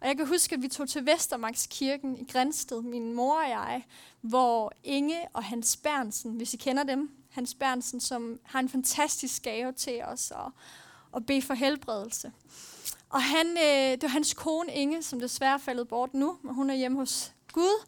Og 0.00 0.08
jeg 0.08 0.16
kan 0.16 0.26
huske, 0.26 0.54
at 0.54 0.62
vi 0.62 0.68
tog 0.68 0.88
til 0.88 1.06
Vestermarkskirken 1.06 2.16
i 2.16 2.24
Grænsted, 2.32 2.82
min 2.82 3.14
mor 3.14 3.42
og 3.42 3.48
jeg, 3.48 3.84
hvor 4.20 4.72
Inge 4.84 5.20
og 5.32 5.44
Hans 5.44 5.76
Bernsen, 5.76 6.32
hvis 6.32 6.54
I 6.54 6.56
kender 6.56 6.82
dem, 6.82 7.10
Hans 7.30 7.54
Bernsen, 7.54 8.00
som 8.00 8.40
har 8.44 8.60
en 8.60 8.68
fantastisk 8.68 9.42
gave 9.42 9.72
til 9.72 10.02
os 10.02 10.30
og, 10.30 10.52
og 11.12 11.26
bede 11.26 11.42
for 11.42 11.54
helbredelse. 11.54 12.32
Og 13.10 13.22
han, 13.22 13.46
øh, 13.46 13.90
det 13.92 14.02
var 14.02 14.08
hans 14.08 14.34
kone 14.34 14.72
Inge, 14.72 15.02
som 15.02 15.20
desværre 15.20 15.54
er 15.54 15.58
faldet 15.58 15.88
bort 15.88 16.14
nu, 16.14 16.38
men 16.42 16.54
hun 16.54 16.70
er 16.70 16.74
hjemme 16.74 16.98
hos 16.98 17.32
Gud. 17.52 17.86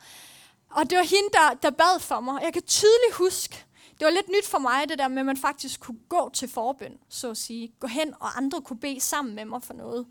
Og 0.71 0.91
det 0.91 0.99
var 0.99 1.05
hende, 1.05 1.29
der, 1.33 1.55
der 1.63 1.71
bad 1.71 2.01
for 2.01 2.21
mig. 2.21 2.43
Jeg 2.43 2.53
kan 2.53 2.63
tydeligt 2.63 3.15
huske, 3.15 3.65
det 4.03 4.07
var 4.07 4.15
lidt 4.15 4.29
nyt 4.29 4.47
for 4.47 4.59
mig, 4.59 4.89
det 4.89 4.99
der 4.99 5.09
med, 5.09 5.19
at 5.19 5.27
man 5.27 5.37
faktisk 5.37 5.81
kunne 5.81 5.99
gå 6.09 6.31
til 6.35 6.49
forbøn, 6.49 6.99
så 7.09 7.31
at 7.31 7.37
sige. 7.37 7.75
Gå 7.81 7.87
hen, 7.87 8.15
og 8.21 8.37
andre 8.37 8.63
kunne 8.63 8.79
bede 8.79 9.01
sammen 9.01 9.35
med 9.35 9.45
mig 9.45 9.63
for 9.63 9.75
noget. 9.75 10.07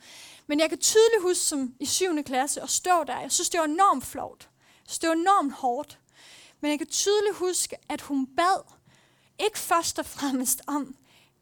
Men 0.47 0.59
jeg 0.59 0.69
kan 0.69 0.77
tydeligt 0.77 1.21
huske, 1.21 1.43
som 1.43 1.75
i 1.79 1.85
7. 1.85 2.23
klasse, 2.23 2.61
at 2.61 2.69
stå 2.69 3.03
der. 3.03 3.19
Jeg 3.19 3.31
synes, 3.31 3.49
det 3.49 3.59
var 3.59 3.65
enormt 3.65 4.05
flot. 4.05 4.49
Jeg 4.59 4.83
synes, 4.87 4.99
det 4.99 5.09
var 5.09 5.15
enormt 5.15 5.53
hårdt. 5.53 5.99
Men 6.61 6.71
jeg 6.71 6.79
kan 6.79 6.87
tydeligt 6.87 7.35
huske, 7.35 7.75
at 7.89 8.01
hun 8.01 8.27
bad, 8.35 8.63
ikke 9.39 9.59
først 9.59 9.99
og 9.99 10.05
fremmest 10.05 10.61
om, 10.67 10.95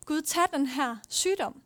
Gud, 0.06 0.22
tag 0.22 0.44
den 0.54 0.66
her 0.66 0.98
sygdom. 1.10 1.62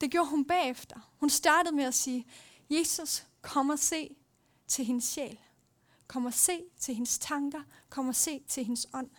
Det 0.00 0.10
gjorde 0.10 0.30
hun 0.30 0.44
bagefter. 0.44 0.96
Hun 1.20 1.30
startede 1.30 1.76
med 1.76 1.84
at 1.84 1.94
sige, 1.94 2.26
Jesus, 2.70 3.24
kom 3.42 3.70
og 3.70 3.78
se 3.78 4.16
til 4.68 4.84
hendes 4.84 5.04
sjæl. 5.04 5.38
Kom 6.06 6.26
og 6.26 6.34
se 6.34 6.62
til 6.80 6.94
hendes 6.94 7.18
tanker. 7.18 7.60
Kom 7.90 8.08
og 8.08 8.14
se 8.14 8.42
til 8.48 8.64
hendes 8.64 8.86
ånd. 8.94 9.10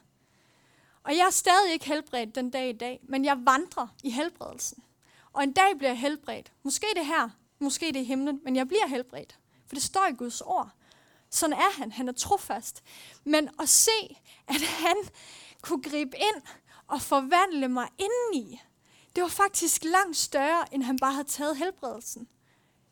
Og 1.04 1.12
jeg 1.18 1.26
er 1.26 1.32
stadig 1.32 1.74
ikke 1.74 1.86
helbredt 1.86 2.36
den 2.36 2.50
dag 2.50 2.70
i 2.70 2.78
dag, 2.78 3.00
men 3.04 3.26
jeg 3.26 3.46
vandrer 3.46 3.88
i 4.04 4.10
helbredelsen. 4.10 4.84
Og 5.34 5.44
en 5.44 5.52
dag 5.52 5.78
bliver 5.78 5.90
jeg 5.90 6.00
helbredt. 6.00 6.52
Måske 6.64 6.88
det 6.96 7.06
her, 7.06 7.30
måske 7.60 7.88
det 7.88 7.96
i 7.96 8.04
himlen, 8.04 8.40
men 8.44 8.56
jeg 8.56 8.68
bliver 8.68 8.88
helbredt. 8.88 9.40
For 9.68 9.76
det 9.76 9.84
står 9.84 10.08
i 10.12 10.14
Guds 10.14 10.42
ord. 10.42 10.70
Sådan 11.30 11.54
er 11.54 11.72
han. 11.78 11.92
Han 11.92 12.08
er 12.08 12.14
trofast. 12.14 12.84
Men 13.24 13.50
at 13.60 13.70
se, 13.70 14.20
at 14.48 14.62
han 14.62 14.96
kunne 15.62 15.82
gribe 15.82 16.18
ind 16.18 16.42
og 16.88 17.02
forvandle 17.02 17.68
mig 17.68 17.90
indeni, 17.98 18.62
det 19.16 19.22
var 19.24 19.30
faktisk 19.30 19.84
langt 19.84 20.18
større, 20.18 20.74
end 20.74 20.84
han 20.84 21.00
bare 21.00 21.12
havde 21.12 21.28
taget 21.28 21.58
helbredelsen. 21.58 22.28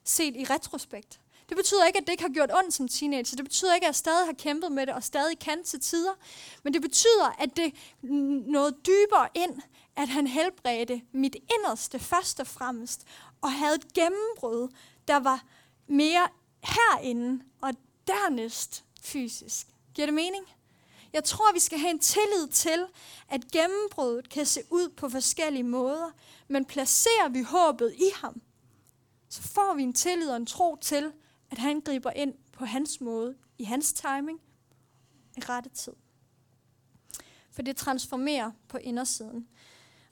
Set 0.04 0.36
i 0.36 0.44
retrospekt. 0.44 1.20
Det 1.50 1.58
betyder 1.58 1.86
ikke, 1.86 2.00
at 2.00 2.06
det 2.06 2.12
ikke 2.12 2.24
har 2.24 2.30
gjort 2.30 2.52
ondt 2.54 2.74
som 2.74 2.88
teenager. 2.88 3.36
Det 3.36 3.46
betyder 3.46 3.76
ikke, 3.76 3.86
at 3.86 3.88
jeg 3.88 3.96
stadig 3.96 4.26
har 4.26 4.34
kæmpet 4.34 4.72
med 4.72 4.86
det 4.86 4.96
og 4.96 5.04
stadig 5.04 5.40
kan 5.40 5.64
til 5.64 5.80
tider. 5.80 6.14
Men 6.64 6.74
det 6.74 6.82
betyder, 6.82 7.36
at 7.40 7.58
det 7.58 7.74
noget 8.48 8.76
dybere 8.86 9.30
ind, 9.34 9.62
at 9.96 10.10
han 10.10 10.28
helbredte 10.28 11.02
mit 11.12 11.36
inderste 11.58 12.00
først 12.00 12.40
og 12.40 12.48
fremmest. 12.48 13.04
Og 13.42 13.52
havde 13.52 13.76
et 13.76 13.94
gennembrud, 13.94 14.70
der 15.08 15.20
var 15.20 15.44
mere 15.88 16.28
herinde 16.64 17.44
og 17.62 17.74
dernæst 18.08 18.84
fysisk. 19.02 19.68
Giver 19.94 20.06
det 20.06 20.14
mening? 20.14 20.46
Jeg 21.14 21.24
tror, 21.24 21.54
vi 21.54 21.60
skal 21.60 21.80
have 21.80 21.92
en 21.92 22.00
tillid 22.00 22.48
til, 22.48 22.86
at 23.30 23.52
gennembruddet 23.52 24.30
kan 24.30 24.46
se 24.46 24.62
ud 24.70 24.90
på 24.90 25.10
forskellige 25.10 25.64
måder, 25.64 26.12
men 26.48 26.66
placerer 26.66 27.30
vi 27.30 27.42
håbet 27.42 27.94
i 27.98 28.12
ham, 28.16 28.42
så 29.30 29.42
får 29.42 29.74
vi 29.74 29.84
en 29.84 29.94
tillid 29.94 30.30
og 30.30 30.38
en 30.38 30.46
tro 30.46 30.76
til, 30.76 31.12
at 31.54 31.60
han 31.60 31.82
griber 31.82 32.12
ind 32.12 32.34
på 32.54 32.66
hans 32.66 33.02
måde, 33.02 33.36
i 33.58 33.64
hans 33.64 33.94
timing, 33.94 34.40
i 35.38 35.40
rette 35.40 35.70
tid. 35.70 35.94
For 37.52 37.62
det 37.62 37.78
transformerer 37.78 38.52
på 38.68 38.78
indersiden. 38.78 39.48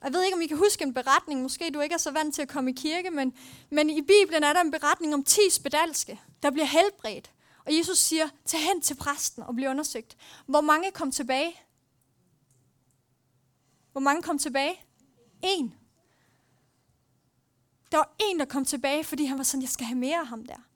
Og 0.00 0.06
jeg 0.06 0.12
ved 0.12 0.24
ikke, 0.24 0.36
om 0.36 0.40
I 0.40 0.46
kan 0.46 0.56
huske 0.56 0.84
en 0.84 0.94
beretning. 0.94 1.42
Måske 1.42 1.70
du 1.70 1.80
ikke 1.80 1.94
er 1.94 1.98
så 1.98 2.10
vant 2.10 2.34
til 2.34 2.42
at 2.42 2.48
komme 2.48 2.70
i 2.70 2.74
kirke, 2.74 3.10
men, 3.10 3.34
men 3.70 3.90
i 3.90 4.02
Bibelen 4.02 4.44
er 4.44 4.52
der 4.52 4.60
en 4.60 4.70
beretning 4.70 5.14
om 5.14 5.24
10 5.24 5.40
spedalske, 5.50 6.20
der 6.42 6.50
bliver 6.50 6.66
helbredt. 6.66 7.32
Og 7.66 7.76
Jesus 7.76 7.98
siger, 7.98 8.28
tag 8.44 8.60
hen 8.60 8.80
til 8.80 8.94
præsten 8.94 9.42
og 9.42 9.54
bliv 9.54 9.68
undersøgt. 9.68 10.16
Hvor 10.46 10.60
mange 10.60 10.90
kom 10.90 11.10
tilbage? 11.10 11.60
Hvor 13.92 14.00
mange 14.00 14.22
kom 14.22 14.38
tilbage? 14.38 14.84
En. 15.42 15.74
Der 17.92 17.96
var 17.98 18.14
en, 18.30 18.38
der 18.38 18.44
kom 18.44 18.64
tilbage, 18.64 19.04
fordi 19.04 19.24
han 19.24 19.38
var 19.38 19.44
sådan, 19.44 19.62
jeg 19.62 19.70
skal 19.70 19.86
have 19.86 19.98
mere 19.98 20.18
af 20.18 20.26
ham 20.26 20.46
der. 20.46 20.71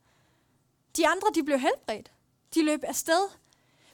De 0.97 1.07
andre, 1.07 1.27
de 1.35 1.43
blev 1.43 1.59
helbredt. 1.59 2.11
De 2.53 2.65
løb 2.65 2.83
afsted. 2.83 3.29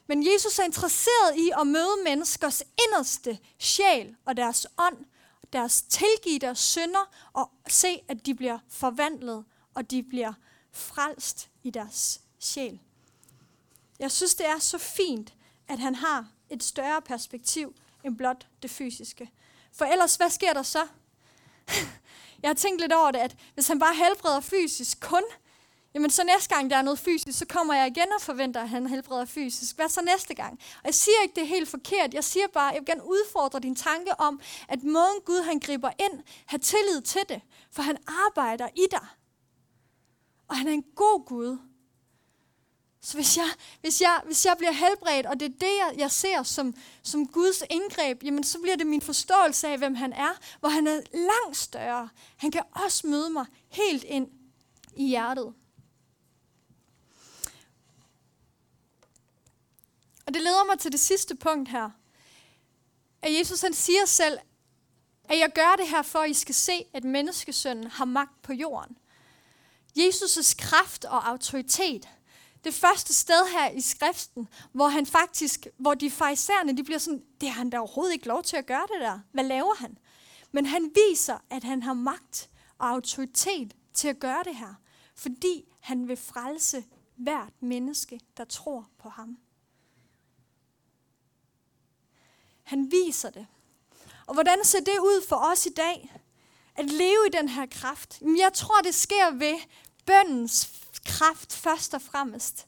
Men 0.08 0.34
Jesus 0.34 0.60
er 0.60 0.64
interesseret 0.64 1.36
i 1.36 1.52
at 1.60 1.68
møde 1.68 2.04
menneskers 2.04 2.64
inderste 2.88 3.40
sjæl 3.60 4.16
og 4.26 4.38
deres 4.38 4.68
ånd, 4.78 5.06
deres 5.54 5.82
tilgive 5.82 6.40
deres 6.40 6.60
synder, 6.60 7.30
og 7.34 7.52
se, 7.68 8.04
at 8.08 8.26
de 8.26 8.36
bliver 8.36 8.60
forvandlet, 8.70 9.46
og 9.74 9.92
de 9.92 10.04
bliver 10.04 10.34
frelst 10.72 11.50
i 11.64 11.70
deres 11.70 12.22
sjæl. 12.40 12.80
Jeg 14.00 14.12
synes, 14.12 14.36
det 14.36 14.46
er 14.46 14.60
så 14.60 14.78
fint, 14.78 15.34
at 15.68 15.80
han 15.80 15.96
har 15.96 16.28
et 16.50 16.64
større 16.64 17.02
perspektiv 17.02 17.76
end 18.04 18.18
blot 18.18 18.48
det 18.62 18.72
fysiske. 18.72 19.32
For 19.72 19.86
ellers, 19.86 20.16
hvad 20.16 20.30
sker 20.30 20.54
der 20.54 20.64
så? 20.64 20.88
Jeg 22.42 22.50
har 22.50 22.54
tænkt 22.54 22.82
lidt 22.82 22.94
over 22.94 23.12
det, 23.12 23.20
at 23.20 23.36
hvis 23.54 23.68
han 23.68 23.80
bare 23.80 23.96
helbreder 23.96 24.40
fysisk 24.40 25.00
kun, 25.00 25.24
Jamen 25.94 26.10
så 26.10 26.24
næste 26.24 26.56
gang 26.56 26.70
der 26.70 26.78
er 26.78 26.82
noget 26.82 27.00
fysisk, 27.00 27.38
så 27.38 27.46
kommer 27.46 27.74
jeg 27.74 27.88
igen 27.88 28.12
og 28.16 28.22
forventer, 28.22 28.62
at 28.62 28.70
han 28.70 28.88
helbreder 28.88 29.26
fysisk. 29.26 29.76
Hvad 29.76 29.90
så 29.90 30.02
næste 30.02 30.34
gang? 30.34 30.60
Og 30.76 30.86
jeg 30.86 30.94
siger 30.94 31.16
ikke, 31.24 31.36
det 31.36 31.44
er 31.44 31.48
helt 31.48 31.70
forkert. 31.70 32.14
Jeg 32.14 32.24
siger 32.24 32.48
bare, 32.48 32.74
jeg 32.74 32.80
vil 32.80 32.86
gerne 32.86 33.06
udfordre 33.06 33.60
din 33.60 33.76
tanke 33.76 34.20
om, 34.20 34.42
at 34.68 34.84
måden 34.84 35.22
Gud 35.26 35.44
han 35.44 35.60
griber 35.60 35.92
ind, 36.00 36.24
har 36.46 36.58
tillid 36.58 37.02
til 37.02 37.22
det. 37.30 37.42
For 37.72 37.82
han 37.82 37.98
arbejder 38.08 38.68
i 38.76 38.86
dig. 38.92 39.08
Og 40.48 40.58
han 40.58 40.68
er 40.68 40.72
en 40.72 40.86
god 40.96 41.26
Gud. 41.26 41.58
Så 43.02 43.18
hvis 43.18 43.38
jeg, 43.38 43.50
hvis 43.82 44.02
jeg, 44.02 44.22
hvis 44.26 44.46
jeg 44.46 44.56
bliver 44.58 44.72
helbredt, 44.72 45.26
og 45.26 45.40
det 45.40 45.46
er 45.46 45.58
det, 45.60 45.62
jeg, 45.62 45.94
jeg 45.98 46.12
ser 46.12 46.44
som, 46.44 46.74
som 47.04 47.28
Guds 47.28 47.64
indgreb, 47.70 48.24
jamen 48.24 48.44
så 48.44 48.60
bliver 48.60 48.76
det 48.76 48.88
min 48.88 49.02
forståelse 49.02 49.68
af, 49.68 49.78
hvem 49.78 49.96
han 49.96 50.14
er, 50.14 50.40
hvor 50.60 50.70
han 50.70 50.88
er 50.88 51.02
langt 51.14 51.58
større. 51.58 52.10
Han 52.38 52.52
kan 52.52 52.62
også 52.72 53.08
møde 53.08 53.30
mig 53.30 53.46
helt 53.70 54.04
ind 54.04 54.28
i 54.96 55.08
hjertet. 55.08 55.54
Og 60.26 60.34
det 60.34 60.42
leder 60.42 60.66
mig 60.66 60.80
til 60.80 60.92
det 60.92 61.00
sidste 61.00 61.36
punkt 61.36 61.70
her. 61.70 61.90
At 63.22 63.40
Jesus 63.40 63.62
han 63.62 63.74
siger 63.74 64.06
selv, 64.06 64.40
at 65.24 65.40
jeg 65.40 65.52
gør 65.56 65.76
det 65.78 65.88
her 65.88 66.02
for, 66.02 66.20
at 66.20 66.30
I 66.30 66.34
skal 66.34 66.56
se, 66.56 66.86
at 66.94 67.04
menneskesønnen 67.04 67.88
har 67.88 68.06
magt 68.06 68.42
på 68.42 68.54
jorden. 68.54 68.98
Jesus' 70.00 70.56
kraft 70.58 71.06
og 71.06 71.30
autoritet, 71.30 72.10
det 72.64 72.74
første 72.74 73.14
sted 73.14 73.52
her 73.52 73.70
i 73.70 73.82
skriften, 73.82 74.48
hvor 74.72 74.88
han 74.88 75.06
faktisk, 75.06 75.68
hvor 75.78 75.94
de 75.94 76.12
farisæerne, 76.12 76.78
de 76.78 76.84
bliver 76.84 76.98
sådan, 76.98 77.24
det 77.42 77.50
har 77.50 77.56
han 77.56 77.70
da 77.70 77.78
overhovedet 77.80 78.14
ikke 78.14 78.28
lov 78.28 78.44
til 78.44 78.58
at 78.58 78.66
gøre 78.66 78.88
det 78.94 79.02
der. 79.02 79.20
Hvad 79.32 79.44
laver 79.44 79.76
han? 79.76 79.98
Men 80.52 80.66
han 80.66 80.92
viser, 80.96 81.38
at 81.50 81.64
han 81.64 81.84
har 81.84 81.94
magt 81.94 82.50
og 82.78 82.90
autoritet 82.90 83.76
til 83.94 84.08
at 84.08 84.20
gøre 84.20 84.44
det 84.44 84.56
her, 84.56 84.74
fordi 85.16 85.66
han 85.80 86.08
vil 86.08 86.18
frelse 86.18 86.84
hvert 87.16 87.62
menneske, 87.62 88.20
der 88.38 88.46
tror 88.46 88.90
på 89.00 89.10
ham. 89.10 89.38
Han 92.64 92.92
viser 92.92 93.30
det. 93.30 93.48
Og 94.28 94.34
hvordan 94.34 94.64
ser 94.64 94.80
det 94.80 95.00
ud 95.00 95.26
for 95.28 95.36
os 95.36 95.66
i 95.66 95.70
dag? 95.70 96.20
At 96.76 96.86
leve 96.86 97.28
i 97.28 97.38
den 97.38 97.50
her 97.50 97.66
kraft? 97.72 98.18
Jamen, 98.22 98.40
Jeg 98.40 98.54
tror, 98.54 98.82
det 98.82 98.96
sker 98.96 99.32
ved 99.32 99.56
bøndens 100.06 100.70
kraft 101.06 101.54
først 101.54 101.94
og 101.94 102.02
fremmest. 102.02 102.68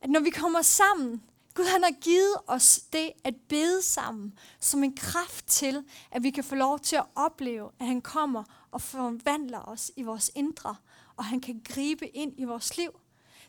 At 0.00 0.10
når 0.10 0.20
vi 0.20 0.30
kommer 0.30 0.62
sammen, 0.62 1.22
Gud 1.54 1.64
han 1.64 1.82
har 1.82 2.00
givet 2.00 2.36
os 2.46 2.80
det 2.92 3.12
at 3.24 3.34
bede 3.48 3.82
sammen, 3.82 4.38
som 4.60 4.84
en 4.84 4.96
kraft 4.96 5.46
til, 5.46 5.84
at 6.10 6.22
vi 6.22 6.30
kan 6.30 6.44
få 6.44 6.54
lov 6.54 6.78
til 6.78 6.96
at 6.96 7.04
opleve, 7.14 7.70
at 7.80 7.86
han 7.86 8.02
kommer 8.02 8.44
og 8.70 8.82
forvandler 8.82 9.68
os 9.68 9.90
i 9.96 10.02
vores 10.02 10.30
indre, 10.34 10.76
og 11.16 11.24
han 11.24 11.40
kan 11.40 11.62
gribe 11.64 12.16
ind 12.16 12.32
i 12.36 12.44
vores 12.44 12.76
liv. 12.76 13.00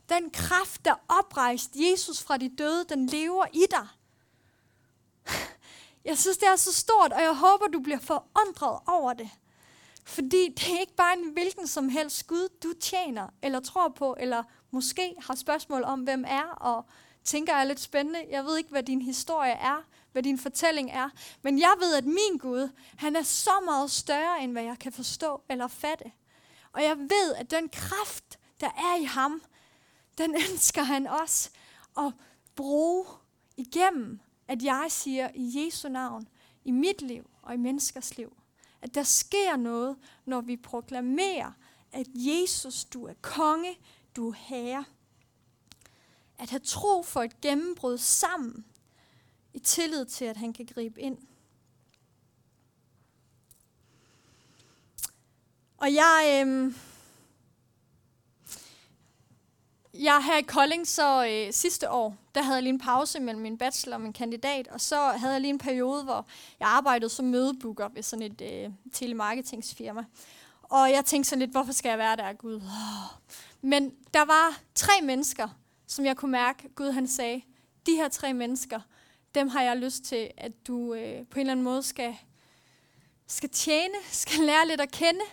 Den 0.10 0.30
kraft, 0.32 0.86
der 0.86 0.94
oprejste 1.08 1.90
Jesus 1.90 2.24
fra 2.24 2.38
de 2.38 2.50
døde, 2.58 2.86
den 2.90 3.08
lever 3.08 3.46
i 3.54 3.66
dig. 3.72 3.88
Jeg 6.06 6.18
synes, 6.18 6.38
det 6.38 6.48
er 6.48 6.56
så 6.56 6.74
stort, 6.74 7.14
og 7.14 7.22
jeg 7.22 7.36
håber, 7.36 7.68
du 7.68 7.80
bliver 7.80 8.00
forundret 8.00 8.80
over 8.88 9.14
det. 9.14 9.30
Fordi 10.06 10.50
det 10.50 10.74
er 10.74 10.80
ikke 10.80 10.96
bare 10.96 11.18
en 11.18 11.30
hvilken 11.34 11.68
som 11.68 11.90
helst 11.90 12.28
Gud, 12.28 12.50
du 12.64 12.74
tjener, 12.82 13.28
eller 13.42 13.60
tror 13.60 13.90
på, 13.90 14.16
eller 14.20 14.44
måske 14.72 15.16
har 15.22 15.36
spørgsmål 15.36 15.84
om, 15.84 16.00
hvem 16.00 16.24
er, 16.28 16.44
og 16.44 16.86
tænker 17.24 17.54
er 17.54 17.64
lidt 17.64 17.80
spændende. 17.80 18.26
Jeg 18.30 18.46
ved 18.46 18.58
ikke, 18.58 18.70
hvad 18.70 18.84
din 18.84 19.02
historie 19.02 19.52
er, 19.52 19.86
hvad 20.12 20.24
din 20.24 20.40
fortælling 20.40 20.92
er, 20.92 21.10
men 21.42 21.60
jeg 21.60 21.74
ved, 21.80 21.96
at 21.96 22.06
min 22.06 22.38
Gud, 22.40 22.70
han 22.98 23.16
er 23.16 23.24
så 23.24 23.52
meget 23.66 23.92
større, 23.92 24.44
end 24.44 24.52
hvad 24.52 24.64
jeg 24.64 24.80
kan 24.80 24.92
forstå 24.92 25.42
eller 25.50 25.68
fatte. 25.68 26.12
Og 26.72 26.84
jeg 26.84 26.98
ved, 26.98 27.36
at 27.38 27.52
den 27.52 27.70
kraft, 27.70 28.40
der 28.62 28.68
er 28.68 29.02
i 29.02 29.04
ham, 29.04 29.42
den 30.18 30.36
ønsker 30.52 30.84
han 30.84 31.08
også 31.08 31.50
at 31.98 32.14
bruge 32.56 33.06
igennem 33.58 34.20
at 34.48 34.64
jeg 34.64 34.88
siger 34.90 35.30
i 35.34 35.66
Jesu 35.66 35.90
navn, 35.90 36.28
i 36.66 36.72
mit 36.72 37.02
liv 37.02 37.30
og 37.42 37.54
i 37.54 37.58
menneskers 37.58 38.18
liv, 38.18 38.38
at 38.82 38.96
der 38.96 39.04
sker 39.04 39.56
noget, 39.56 39.98
når 40.26 40.42
vi 40.42 40.58
proklamerer, 40.58 41.52
at 41.92 42.08
Jesus, 42.14 42.86
du 42.86 43.06
er 43.06 43.14
konge, 43.22 43.78
du 44.16 44.30
er 44.30 44.34
herre. 44.34 44.86
At 46.38 46.50
have 46.50 46.60
tro 46.60 47.04
for 47.04 47.24
et 47.24 47.42
gennembrud 47.42 47.98
sammen, 47.98 48.66
i 49.54 49.60
tillid 49.60 50.06
til, 50.06 50.26
at 50.26 50.38
han 50.38 50.54
kan 50.54 50.66
gribe 50.66 51.02
ind. 51.02 51.18
Og 55.78 55.94
jeg, 55.94 56.46
øh, 56.48 56.74
jeg 60.04 60.24
her 60.24 60.38
i 60.38 60.42
Kolding, 60.42 60.88
så 60.88 61.28
øh, 61.28 61.54
sidste 61.54 61.90
år, 61.90 62.16
der 62.36 62.42
havde 62.42 62.56
jeg 62.56 62.64
lige 62.64 62.74
en 62.74 62.80
pause 62.80 63.20
mellem 63.20 63.42
min 63.42 63.58
bachelor 63.58 63.96
og 63.96 64.02
min 64.02 64.14
kandidat, 64.14 64.68
og 64.68 64.82
så 64.82 64.96
havde 64.96 65.34
jeg 65.34 65.42
lige 65.42 65.50
en 65.54 65.58
periode, 65.58 66.04
hvor 66.04 66.26
jeg 66.60 66.68
arbejdede 66.68 67.10
som 67.10 67.26
mødebooker 67.26 67.90
ved 67.90 68.04
sådan 68.04 68.32
et 68.32 68.42
øh, 68.42 68.72
telemarketingsfirma. 68.94 70.06
Og 70.64 70.92
jeg 70.92 71.06
tænkte 71.06 71.30
sådan 71.30 71.40
lidt, 71.40 71.52
hvorfor 71.52 71.72
skal 71.72 71.90
jeg 71.90 71.98
være 71.98 72.16
der, 72.16 72.34
Gud? 72.34 72.62
Men 73.62 73.94
der 74.14 74.26
var 74.26 74.60
tre 74.76 74.94
mennesker, 75.04 75.48
som 75.88 76.06
jeg 76.06 76.18
kunne 76.18 76.32
mærke, 76.32 76.70
Gud 76.76 76.92
han 76.92 77.08
sagde, 77.08 77.42
de 77.86 77.96
her 77.96 78.08
tre 78.08 78.34
mennesker, 78.34 78.80
dem 79.36 79.48
har 79.48 79.62
jeg 79.62 79.78
lyst 79.78 80.04
til, 80.04 80.32
at 80.38 80.52
du 80.68 80.94
øh, 80.94 81.26
på 81.28 81.36
en 81.36 81.40
eller 81.40 81.52
anden 81.52 81.64
måde 81.64 81.84
skal, 81.84 82.16
skal 83.28 83.50
tjene, 83.50 83.96
skal 84.12 84.40
lære 84.40 84.68
lidt 84.68 84.82
at 84.82 84.92
kende. 84.92 85.26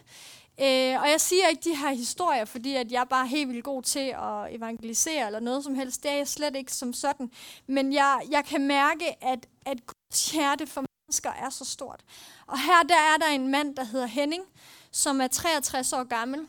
Øh, 0.61 1.01
og 1.01 1.11
jeg 1.11 1.21
siger 1.21 1.49
ikke 1.49 1.65
de 1.65 1.77
her 1.77 1.95
historier, 1.95 2.45
fordi 2.45 2.75
at 2.75 2.93
jeg 2.93 3.01
er 3.01 3.05
bare 3.05 3.27
helt 3.27 3.49
vildt 3.49 3.65
god 3.65 3.83
til 3.83 4.15
at 4.19 4.55
evangelisere 4.55 5.27
eller 5.27 5.41
noget 5.41 5.65
som 5.65 5.75
helst. 5.75 6.03
Det 6.03 6.11
er 6.11 6.17
jeg 6.17 6.29
slet 6.29 6.57
ikke 6.57 6.73
som 6.73 6.93
sådan. 6.93 7.31
Men 7.67 7.93
jeg, 7.93 8.21
jeg 8.31 8.45
kan 8.45 8.67
mærke, 8.67 9.25
at, 9.25 9.47
at 9.67 9.79
Guds 9.87 10.31
hjerte 10.31 10.67
for 10.67 10.85
mennesker 11.07 11.31
er 11.31 11.51
så 11.51 11.65
stort. 11.65 12.01
Og 12.47 12.59
her 12.59 12.83
der 12.89 12.95
er 12.95 13.17
der 13.19 13.27
en 13.27 13.49
mand, 13.49 13.77
der 13.77 13.85
hedder 13.85 14.07
Henning, 14.07 14.43
som 14.91 15.21
er 15.21 15.27
63 15.27 15.93
år 15.93 16.05
gammel. 16.05 16.41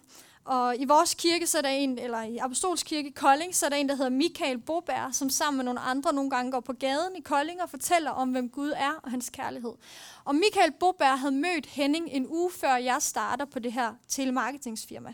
Og 0.45 0.77
i 0.77 0.85
vores 0.85 1.13
kirke, 1.13 1.47
så 1.47 1.57
er 1.57 1.61
der 1.61 1.69
en, 1.69 1.99
eller 1.99 2.21
i 2.21 2.37
Apostolskirke 2.37 3.09
i 3.09 3.11
Kolding, 3.11 3.55
så 3.55 3.65
er 3.65 3.69
der 3.69 3.77
en, 3.77 3.89
der 3.89 3.95
hedder 3.95 4.11
Michael 4.11 4.57
Boberg, 4.57 5.15
som 5.15 5.29
sammen 5.29 5.57
med 5.57 5.65
nogle 5.65 5.79
andre 5.79 6.13
nogle 6.13 6.29
gange 6.29 6.51
går 6.51 6.59
på 6.59 6.73
gaden 6.73 7.15
i 7.15 7.21
Kolding 7.21 7.61
og 7.61 7.69
fortæller 7.69 8.11
om, 8.11 8.29
hvem 8.29 8.49
Gud 8.49 8.73
er 8.75 8.91
og 9.03 9.11
hans 9.11 9.29
kærlighed. 9.29 9.73
Og 10.25 10.35
Michael 10.35 10.71
Boberg 10.71 11.19
havde 11.19 11.35
mødt 11.35 11.65
Henning 11.65 12.09
en 12.11 12.27
uge 12.27 12.51
før 12.51 12.75
jeg 12.75 12.97
starter 13.01 13.45
på 13.45 13.59
det 13.59 13.73
her 13.73 13.93
telemarketingsfirma. 14.07 15.13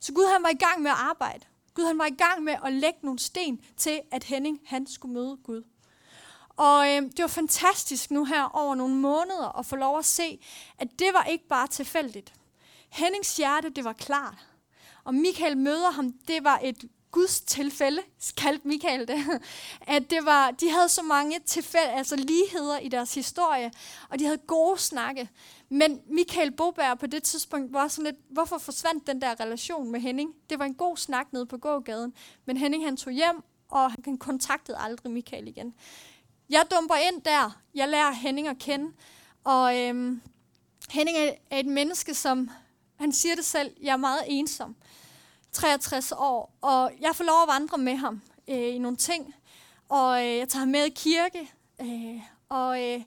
Så 0.00 0.12
Gud 0.12 0.32
han 0.32 0.42
var 0.42 0.48
i 0.48 0.56
gang 0.56 0.82
med 0.82 0.90
at 0.90 0.96
arbejde. 0.98 1.44
Gud 1.74 1.84
han 1.84 1.98
var 1.98 2.06
i 2.06 2.14
gang 2.14 2.42
med 2.42 2.54
at 2.64 2.72
lægge 2.72 2.98
nogle 3.02 3.18
sten 3.18 3.60
til, 3.76 4.00
at 4.10 4.24
Henning 4.24 4.60
han 4.66 4.86
skulle 4.86 5.14
møde 5.14 5.36
Gud. 5.44 5.62
Og 6.56 6.88
øh, 6.88 7.02
det 7.02 7.18
var 7.18 7.26
fantastisk 7.26 8.10
nu 8.10 8.24
her 8.24 8.44
over 8.44 8.74
nogle 8.74 8.94
måneder 8.94 9.58
at 9.58 9.66
få 9.66 9.76
lov 9.76 9.98
at 9.98 10.04
se, 10.04 10.40
at 10.78 10.88
det 10.98 11.08
var 11.12 11.24
ikke 11.24 11.48
bare 11.48 11.66
tilfældigt. 11.66 12.34
Hennings 12.90 13.36
hjerte, 13.36 13.70
det 13.70 13.84
var 13.84 13.92
klart. 13.92 14.49
Og 15.10 15.16
Michael 15.16 15.58
møder 15.58 15.90
ham, 15.90 16.12
det 16.12 16.44
var 16.44 16.60
et 16.62 16.84
Guds 17.10 17.40
tilfælde, 17.40 18.02
kaldte 18.36 18.68
Michael 18.68 19.08
det, 19.08 19.18
at 19.96 20.10
det 20.10 20.18
var, 20.24 20.50
de 20.50 20.70
havde 20.70 20.88
så 20.88 21.02
mange 21.02 21.40
tilfælde, 21.46 21.90
altså 21.90 22.16
ligheder 22.16 22.78
i 22.78 22.88
deres 22.88 23.14
historie, 23.14 23.72
og 24.10 24.18
de 24.18 24.24
havde 24.24 24.38
gode 24.38 24.78
snakke. 24.78 25.28
Men 25.68 26.00
Michael 26.06 26.52
Boberg 26.52 26.98
på 26.98 27.06
det 27.06 27.22
tidspunkt 27.22 27.72
var 27.72 27.88
sådan 27.88 28.04
lidt, 28.04 28.16
hvorfor 28.30 28.58
forsvandt 28.58 29.06
den 29.06 29.22
der 29.22 29.40
relation 29.40 29.90
med 29.90 30.00
Henning? 30.00 30.34
Det 30.50 30.58
var 30.58 30.64
en 30.64 30.74
god 30.74 30.96
snak 30.96 31.32
nede 31.32 31.46
på 31.46 31.56
gågaden, 31.56 32.14
men 32.46 32.56
Henning 32.56 32.84
han 32.84 32.96
tog 32.96 33.12
hjem, 33.12 33.42
og 33.68 33.92
han 34.04 34.18
kontaktede 34.18 34.78
aldrig 34.78 35.12
Michael 35.12 35.48
igen. 35.48 35.74
Jeg 36.50 36.66
dumper 36.70 36.94
ind 36.94 37.22
der, 37.22 37.60
jeg 37.74 37.88
lærer 37.88 38.12
Henning 38.12 38.48
at 38.48 38.58
kende, 38.58 38.92
og 39.44 39.78
øhm, 39.78 40.22
Henning 40.90 41.18
er 41.50 41.58
et 41.58 41.66
menneske, 41.66 42.14
som 42.14 42.50
han 43.00 43.12
siger 43.12 43.34
det 43.34 43.44
selv, 43.44 43.70
jeg 43.82 43.92
er 43.92 43.96
meget 43.96 44.22
ensom. 44.26 44.76
63 45.52 46.12
år, 46.12 46.58
og 46.60 46.92
jeg 47.00 47.16
får 47.16 47.24
lov 47.24 47.42
at 47.42 47.48
vandre 47.48 47.78
med 47.78 47.96
ham 47.96 48.20
øh, 48.48 48.74
i 48.74 48.78
nogle 48.78 48.96
ting. 48.96 49.34
Og 49.88 50.26
øh, 50.26 50.36
jeg 50.36 50.48
tager 50.48 50.60
ham 50.60 50.68
med 50.68 50.86
i 50.86 50.90
kirke, 50.90 51.52
øh, 51.80 52.20
og 52.48 52.82
øh, 52.82 53.02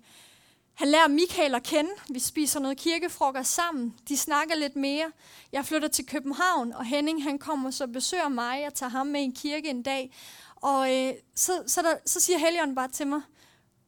han 0.73 0.87
lærer 0.87 1.07
Michael 1.07 1.55
at 1.55 1.63
kende. 1.63 1.89
Vi 2.09 2.19
spiser 2.19 2.59
noget 2.59 2.77
kirkefrokost 2.77 3.53
sammen. 3.53 3.95
De 4.07 4.17
snakker 4.17 4.55
lidt 4.55 4.75
mere. 4.75 5.11
Jeg 5.51 5.65
flytter 5.65 5.87
til 5.87 6.05
København, 6.05 6.73
og 6.73 6.85
Henning 6.85 7.23
han 7.23 7.39
kommer 7.39 7.71
så 7.71 7.87
besøger 7.87 8.29
mig. 8.29 8.61
Jeg 8.61 8.73
tager 8.73 8.89
ham 8.89 9.07
med 9.07 9.21
i 9.21 9.33
kirke 9.35 9.69
en 9.69 9.83
dag. 9.83 10.13
Og 10.55 10.95
øh, 10.95 11.13
så, 11.35 11.63
så, 11.67 11.81
der, 11.81 11.95
så 12.05 12.19
siger 12.19 12.37
Helion 12.37 12.75
bare 12.75 12.87
til 12.87 13.07
mig, 13.07 13.21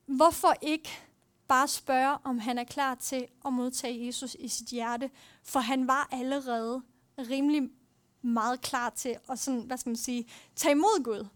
hvorfor 0.06 0.56
ikke 0.62 0.90
bare 1.48 1.68
spørge, 1.68 2.18
om 2.24 2.40
han 2.40 2.58
er 2.58 2.64
klar 2.64 2.96
til 2.96 3.28
at 3.46 3.54
modtage 3.54 4.06
Jesus 4.06 4.36
i 4.40 4.48
sit 4.48 4.68
hjerte? 4.68 5.10
For 5.44 5.60
han 5.60 5.88
var 5.88 6.08
allerede 6.12 6.82
rimelig 7.18 7.70
meget 8.26 8.62
klar 8.62 8.90
til 8.90 9.18
at 9.30 9.40
sådan, 9.40 9.62
hvad 9.62 9.78
skal 9.78 9.90
man 9.90 9.98
sige, 9.98 10.28
tage 10.56 10.72
imod 10.72 11.04
Gud. 11.04 11.28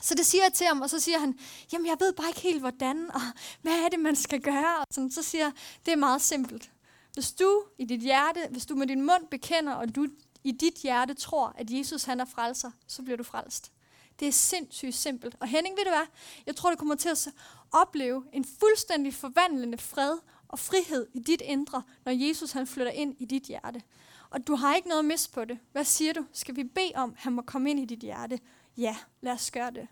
Så 0.00 0.14
det 0.14 0.26
siger 0.26 0.44
jeg 0.44 0.52
til 0.52 0.66
ham, 0.66 0.80
og 0.80 0.90
så 0.90 1.00
siger 1.00 1.18
han, 1.18 1.38
jamen 1.72 1.86
jeg 1.86 1.96
ved 2.00 2.12
bare 2.12 2.28
ikke 2.28 2.40
helt 2.40 2.60
hvordan, 2.60 3.10
og 3.14 3.20
hvad 3.62 3.72
er 3.72 3.88
det, 3.88 4.00
man 4.00 4.16
skal 4.16 4.40
gøre? 4.40 4.78
Og 4.78 4.86
sådan, 4.90 5.10
så 5.10 5.22
siger 5.22 5.44
jeg, 5.44 5.52
det 5.86 5.92
er 5.92 5.96
meget 5.96 6.22
simpelt. 6.22 6.70
Hvis 7.14 7.32
du 7.32 7.64
i 7.78 7.84
dit 7.84 8.00
hjerte, 8.00 8.40
hvis 8.50 8.66
du 8.66 8.74
med 8.74 8.86
din 8.86 9.06
mund 9.06 9.26
bekender, 9.30 9.72
og 9.72 9.94
du 9.94 10.06
i 10.44 10.52
dit 10.52 10.74
hjerte 10.74 11.14
tror, 11.14 11.54
at 11.58 11.70
Jesus 11.70 12.04
han 12.04 12.20
er 12.20 12.24
frelser, 12.24 12.70
så 12.86 13.02
bliver 13.02 13.16
du 13.16 13.22
frelst. 13.22 13.72
Det 14.20 14.28
er 14.28 14.32
sindssygt 14.32 14.94
simpelt. 14.94 15.36
Og 15.40 15.48
Henning, 15.48 15.76
ved 15.76 15.84
du 15.84 15.90
hvad? 15.90 16.06
Jeg 16.46 16.56
tror, 16.56 16.70
du 16.70 16.76
kommer 16.76 16.94
til 16.94 17.08
at 17.08 17.28
opleve 17.72 18.24
en 18.32 18.44
fuldstændig 18.44 19.14
forvandlende 19.14 19.78
fred 19.78 20.18
og 20.48 20.58
frihed 20.58 21.06
i 21.14 21.18
dit 21.18 21.40
indre, 21.40 21.82
når 22.04 22.12
Jesus 22.12 22.52
han 22.52 22.66
flytter 22.66 22.92
ind 22.92 23.16
i 23.18 23.24
dit 23.24 23.42
hjerte. 23.42 23.82
Og 24.30 24.46
du 24.46 24.54
har 24.54 24.74
ikke 24.74 24.88
noget 24.88 24.98
at 24.98 25.04
miste 25.04 25.32
på 25.32 25.44
det. 25.44 25.58
Hvad 25.72 25.84
siger 25.84 26.12
du? 26.12 26.26
Skal 26.32 26.56
vi 26.56 26.64
bede 26.64 26.92
om, 26.94 27.10
at 27.10 27.18
han 27.18 27.32
må 27.32 27.42
komme 27.42 27.70
ind 27.70 27.80
i 27.80 27.84
dit 27.84 27.98
hjerte? 27.98 28.40
Ja, 28.76 28.96
lad 29.20 29.32
os 29.32 29.50
gøre 29.50 29.70
det. 29.70 29.88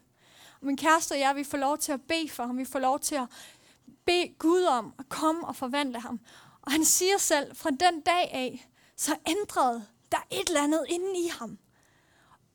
Og 0.61 0.67
min 0.67 0.77
kæreste 0.77 1.13
og 1.13 1.19
jeg, 1.19 1.37
vi 1.37 1.45
får 1.45 1.59
lov 1.59 1.79
til 1.79 1.93
at 1.93 2.03
bede 2.03 2.29
for 2.29 2.47
ham. 2.47 2.59
Vi 2.59 2.65
får 2.65 2.79
lov 2.79 3.01
til 3.01 3.15
at 3.15 3.27
bede 4.05 4.35
Gud 4.39 4.63
om 4.63 4.95
at 4.99 5.09
komme 5.09 5.47
og 5.47 5.57
forvandle 5.57 6.01
ham. 6.01 6.21
Og 6.63 6.73
han 6.73 6.85
siger 6.85 7.19
selv, 7.19 7.57
fra 7.57 7.71
den 7.71 8.01
dag 8.01 8.31
af, 8.33 8.69
så 8.97 9.17
ændrede 9.27 9.87
der 10.13 10.19
et 10.31 10.49
eller 10.49 10.63
andet 10.63 10.85
inden 10.89 11.17
i 11.17 11.29
ham. 11.29 11.59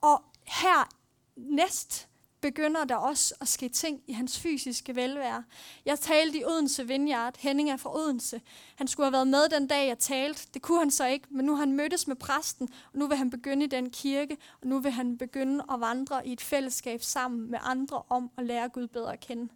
Og 0.02 0.24
her 0.44 0.90
næst 1.36 2.08
begynder 2.44 2.86
der 2.86 2.96
også 2.96 3.36
at 3.42 3.48
ske 3.48 3.70
ting 3.70 4.02
i 4.08 4.14
hans 4.14 4.40
fysiske 4.40 4.96
velvære. 4.96 5.44
Jeg 5.86 6.00
talte 6.00 6.40
i 6.40 6.46
Odense 6.46 6.88
Vineyard. 6.88 7.36
Henning 7.40 7.70
er 7.70 7.78
fra 7.78 7.96
Odense. 7.96 8.42
Han 8.76 8.88
skulle 8.88 9.06
have 9.06 9.14
været 9.14 9.28
med 9.28 9.50
den 9.50 9.68
dag, 9.68 9.88
jeg 9.88 10.00
talte. 10.00 10.48
Det 10.54 10.62
kunne 10.62 10.80
han 10.80 10.92
så 10.92 11.06
ikke, 11.06 11.28
men 11.32 11.46
nu 11.46 11.52
har 11.52 11.60
han 11.60 11.74
mødtes 11.74 12.08
med 12.08 12.16
præsten, 12.16 12.70
og 12.94 13.00
nu 13.00 13.08
vil 13.08 13.18
han 13.18 13.30
begynde 13.30 13.66
i 13.66 13.68
den 13.68 13.90
kirke, 13.90 14.38
og 14.62 14.68
nu 14.68 14.80
vil 14.80 14.92
han 14.92 15.18
begynde 15.18 15.64
at 15.74 15.80
vandre 15.80 16.28
i 16.28 16.34
et 16.34 16.42
fællesskab 16.42 17.04
sammen 17.04 17.52
med 17.52 17.60
andre 17.62 18.02
om 18.10 18.32
at 18.38 18.46
lære 18.46 18.70
Gud 18.70 18.88
bedre 18.88 19.14
at 19.14 19.20
kende. 19.20 19.50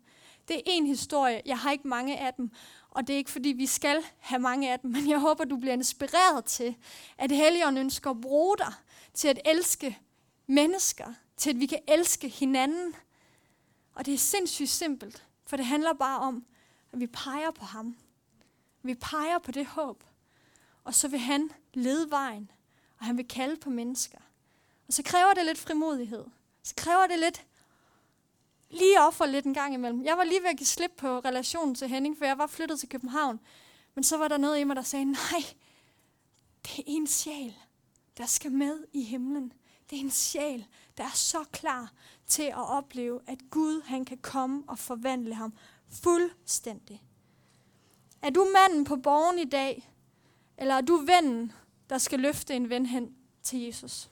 Det 0.47 0.55
er 0.55 0.61
en 0.65 0.85
historie. 0.85 1.41
Jeg 1.45 1.57
har 1.57 1.71
ikke 1.71 1.87
mange 1.87 2.19
af 2.19 2.33
dem, 2.33 2.51
og 2.89 3.07
det 3.07 3.13
er 3.13 3.17
ikke 3.17 3.31
fordi, 3.31 3.49
vi 3.49 3.65
skal 3.65 4.03
have 4.19 4.39
mange 4.39 4.71
af 4.71 4.79
dem, 4.79 4.91
men 4.95 5.09
jeg 5.09 5.19
håber, 5.19 5.45
du 5.45 5.57
bliver 5.57 5.73
inspireret 5.73 6.45
til, 6.45 6.75
at 7.17 7.31
Helligånden 7.31 7.81
ønsker 7.83 8.09
at 8.09 8.21
bruge 8.21 8.57
dig 8.57 8.73
til 9.13 9.27
at 9.27 9.39
elske 9.45 9.97
mennesker, 10.47 11.13
til 11.37 11.49
at 11.49 11.59
vi 11.59 11.65
kan 11.65 11.79
elske 11.87 12.27
hinanden. 12.29 12.95
Og 13.93 14.05
det 14.05 14.13
er 14.13 14.17
sindssygt 14.17 14.69
simpelt, 14.69 15.25
for 15.45 15.57
det 15.57 15.65
handler 15.65 15.93
bare 15.93 16.19
om, 16.19 16.45
at 16.93 16.99
vi 16.99 17.07
peger 17.07 17.51
på 17.51 17.65
ham. 17.65 17.97
Vi 18.81 18.95
peger 18.95 19.39
på 19.39 19.51
det 19.51 19.65
håb. 19.65 20.03
Og 20.83 20.95
så 20.95 21.07
vil 21.07 21.19
han 21.19 21.51
lede 21.73 22.11
vejen, 22.11 22.51
og 22.99 23.05
han 23.05 23.17
vil 23.17 23.27
kalde 23.27 23.57
på 23.57 23.69
mennesker. 23.69 24.17
Og 24.87 24.93
så 24.93 25.03
kræver 25.03 25.33
det 25.33 25.45
lidt 25.45 25.57
frimodighed. 25.57 26.25
Så 26.63 26.73
kræver 26.77 27.07
det 27.07 27.19
lidt 27.19 27.45
lige 28.69 29.01
offer 29.01 29.25
lidt 29.25 29.45
en 29.45 29.53
gang 29.53 29.73
imellem. 29.73 30.03
Jeg 30.03 30.17
var 30.17 30.23
lige 30.23 30.41
ved 30.41 30.49
at 30.49 30.57
give 30.57 30.67
slip 30.67 30.91
på 30.97 31.19
relationen 31.19 31.75
til 31.75 31.87
Henning, 31.87 32.17
for 32.17 32.25
jeg 32.25 32.37
var 32.37 32.47
flyttet 32.47 32.79
til 32.79 32.89
København. 32.89 33.39
Men 33.95 34.03
så 34.03 34.17
var 34.17 34.27
der 34.27 34.37
noget 34.37 34.59
i 34.59 34.63
mig, 34.63 34.75
der 34.75 34.81
sagde, 34.81 35.05
nej, 35.05 35.43
det 36.63 36.79
er 36.79 36.83
en 36.85 37.07
sjæl, 37.07 37.57
der 38.17 38.25
skal 38.25 38.51
med 38.51 38.83
i 38.93 39.03
himlen. 39.03 39.53
Det 39.89 39.95
er 39.95 40.01
en 40.03 40.11
sjæl, 40.11 40.67
der 40.97 41.03
er 41.03 41.15
så 41.15 41.43
klar 41.51 41.91
til 42.27 42.43
at 42.43 42.69
opleve, 42.69 43.19
at 43.27 43.39
Gud 43.51 43.81
han 43.81 44.05
kan 44.05 44.17
komme 44.17 44.63
og 44.67 44.79
forvandle 44.79 45.35
ham 45.35 45.53
fuldstændig. 45.89 47.03
Er 48.21 48.29
du 48.29 48.47
manden 48.53 48.85
på 48.85 48.95
borgen 48.95 49.39
i 49.39 49.45
dag, 49.45 49.91
eller 50.57 50.75
er 50.75 50.81
du 50.81 50.97
vennen, 50.97 51.51
der 51.89 51.97
skal 51.97 52.19
løfte 52.19 52.55
en 52.55 52.69
ven 52.69 52.85
hen 52.85 53.15
til 53.43 53.59
Jesus? 53.59 54.11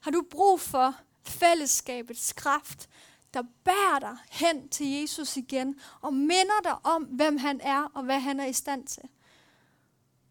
Har 0.00 0.10
du 0.10 0.24
brug 0.30 0.60
for 0.60 0.94
fællesskabets 1.22 2.32
kraft, 2.32 2.88
der 3.34 3.42
bærer 3.64 3.98
dig 3.98 4.16
hen 4.30 4.68
til 4.68 4.86
Jesus 4.86 5.36
igen 5.36 5.80
og 6.00 6.14
minder 6.14 6.60
dig 6.64 6.86
om, 6.86 7.02
hvem 7.02 7.36
han 7.36 7.60
er 7.60 7.82
og 7.94 8.04
hvad 8.04 8.20
han 8.20 8.40
er 8.40 8.46
i 8.46 8.52
stand 8.52 8.86
til? 8.86 9.02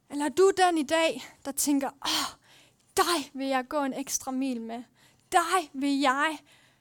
Eller 0.09 0.25
er 0.25 0.29
du 0.29 0.51
den 0.57 0.77
i 0.77 0.83
dag, 0.83 1.25
der 1.45 1.51
tænker, 1.51 1.89
åh, 1.89 2.42
dig 2.97 3.31
vil 3.33 3.47
jeg 3.47 3.67
gå 3.69 3.83
en 3.83 3.93
ekstra 3.93 4.31
mil 4.31 4.61
med. 4.61 4.83
Dig 5.31 5.71
vil 5.73 5.99
jeg 5.99 6.37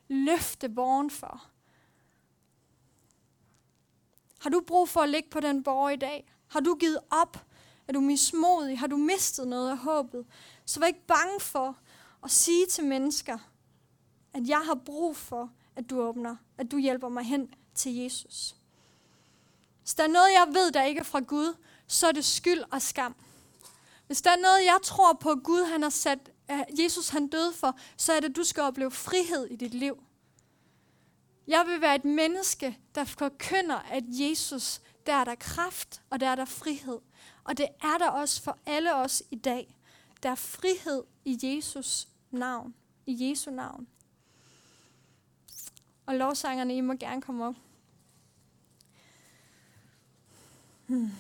løfte 0.09 0.69
borgen 0.69 1.11
for. 1.11 1.47
Har 4.39 4.51
du 4.51 4.61
brug 4.67 4.89
for 4.89 5.01
at 5.01 5.09
ligge 5.09 5.31
på 5.31 5.41
den 5.41 5.63
borg 5.63 5.93
i 5.93 5.97
dag? 5.97 6.33
Har 6.47 6.61
du 6.61 6.75
givet 6.75 6.99
op? 7.11 7.47
Er 7.89 7.93
du 7.93 8.01
mismodig? 8.01 8.79
Har 8.79 8.87
du 8.87 8.97
mistet 8.97 9.49
noget 9.49 9.71
af 9.71 9.79
håbet? 9.79 10.27
Så 10.65 10.81
vær 10.81 10.87
ikke 10.87 11.07
bange 11.07 11.41
for 11.41 11.79
at 12.25 12.31
sige 12.31 12.67
til 12.67 12.85
mennesker, 12.85 13.39
at 14.33 14.49
jeg 14.49 14.61
har 14.61 14.75
brug 14.75 15.17
for, 15.17 15.51
at 15.77 15.91
du 15.91 16.01
åbner, 16.01 16.37
at 16.59 16.71
du 16.71 16.79
hjælper 16.79 17.09
mig 17.09 17.25
hen 17.25 17.55
til 17.75 17.97
Jesus. 17.97 18.57
Hvis 19.81 19.95
der 19.95 20.05
er 20.05 20.09
noget, 20.09 20.33
jeg 20.33 20.49
ved, 20.53 20.73
der 20.73 20.83
ikke 20.83 20.99
er 20.99 21.05
fra 21.05 21.21
Gud, 21.21 21.57
så 21.87 22.09
er 22.09 22.13
det 22.13 22.25
skyld 22.25 22.61
og 22.71 22.83
skam. 22.83 23.15
Hvis 24.13 24.23
der 24.23 24.31
er 24.31 24.37
noget, 24.37 24.65
jeg 24.65 24.79
tror 24.83 25.13
på, 25.13 25.35
Gud 25.35 25.65
han 25.71 25.83
har 25.83 25.91
sat, 25.91 26.31
at 26.49 26.65
Jesus 26.79 27.09
han 27.09 27.29
døde 27.29 27.53
for, 27.53 27.79
så 27.97 28.13
er 28.13 28.21
det, 28.21 28.29
at 28.29 28.37
du 28.37 28.45
skal 28.45 28.63
opleve 28.63 28.91
frihed 28.91 29.47
i 29.47 29.57
dit 29.57 29.75
liv. 29.75 30.03
Jeg 31.47 31.65
vil 31.67 31.81
være 31.81 31.95
et 31.95 32.05
menneske, 32.05 32.79
der 32.95 33.05
forkynder, 33.05 33.77
at 33.77 34.05
Jesus, 34.09 34.81
der 35.07 35.13
er 35.13 35.25
der 35.25 35.35
kraft, 35.35 36.03
og 36.11 36.21
der 36.21 36.29
er 36.29 36.35
der 36.35 36.45
frihed. 36.45 36.99
Og 37.45 37.59
det 37.59 37.69
er 37.83 37.99
der 37.99 38.09
også 38.09 38.43
for 38.43 38.59
alle 38.67 38.95
os 38.95 39.23
i 39.31 39.37
dag. 39.37 39.77
Der 40.23 40.31
er 40.31 40.35
frihed 40.35 41.05
i 41.25 41.39
Jesus 41.43 42.09
navn. 42.31 42.75
I 43.07 43.31
Jesu 43.31 43.51
navn. 43.51 43.87
Og 46.07 46.15
lovsangerne, 46.15 46.77
I 46.77 46.81
må 46.81 46.95
gerne 46.95 47.23
komme 47.23 47.45
op. 47.45 47.55
Hmm. 50.87 51.11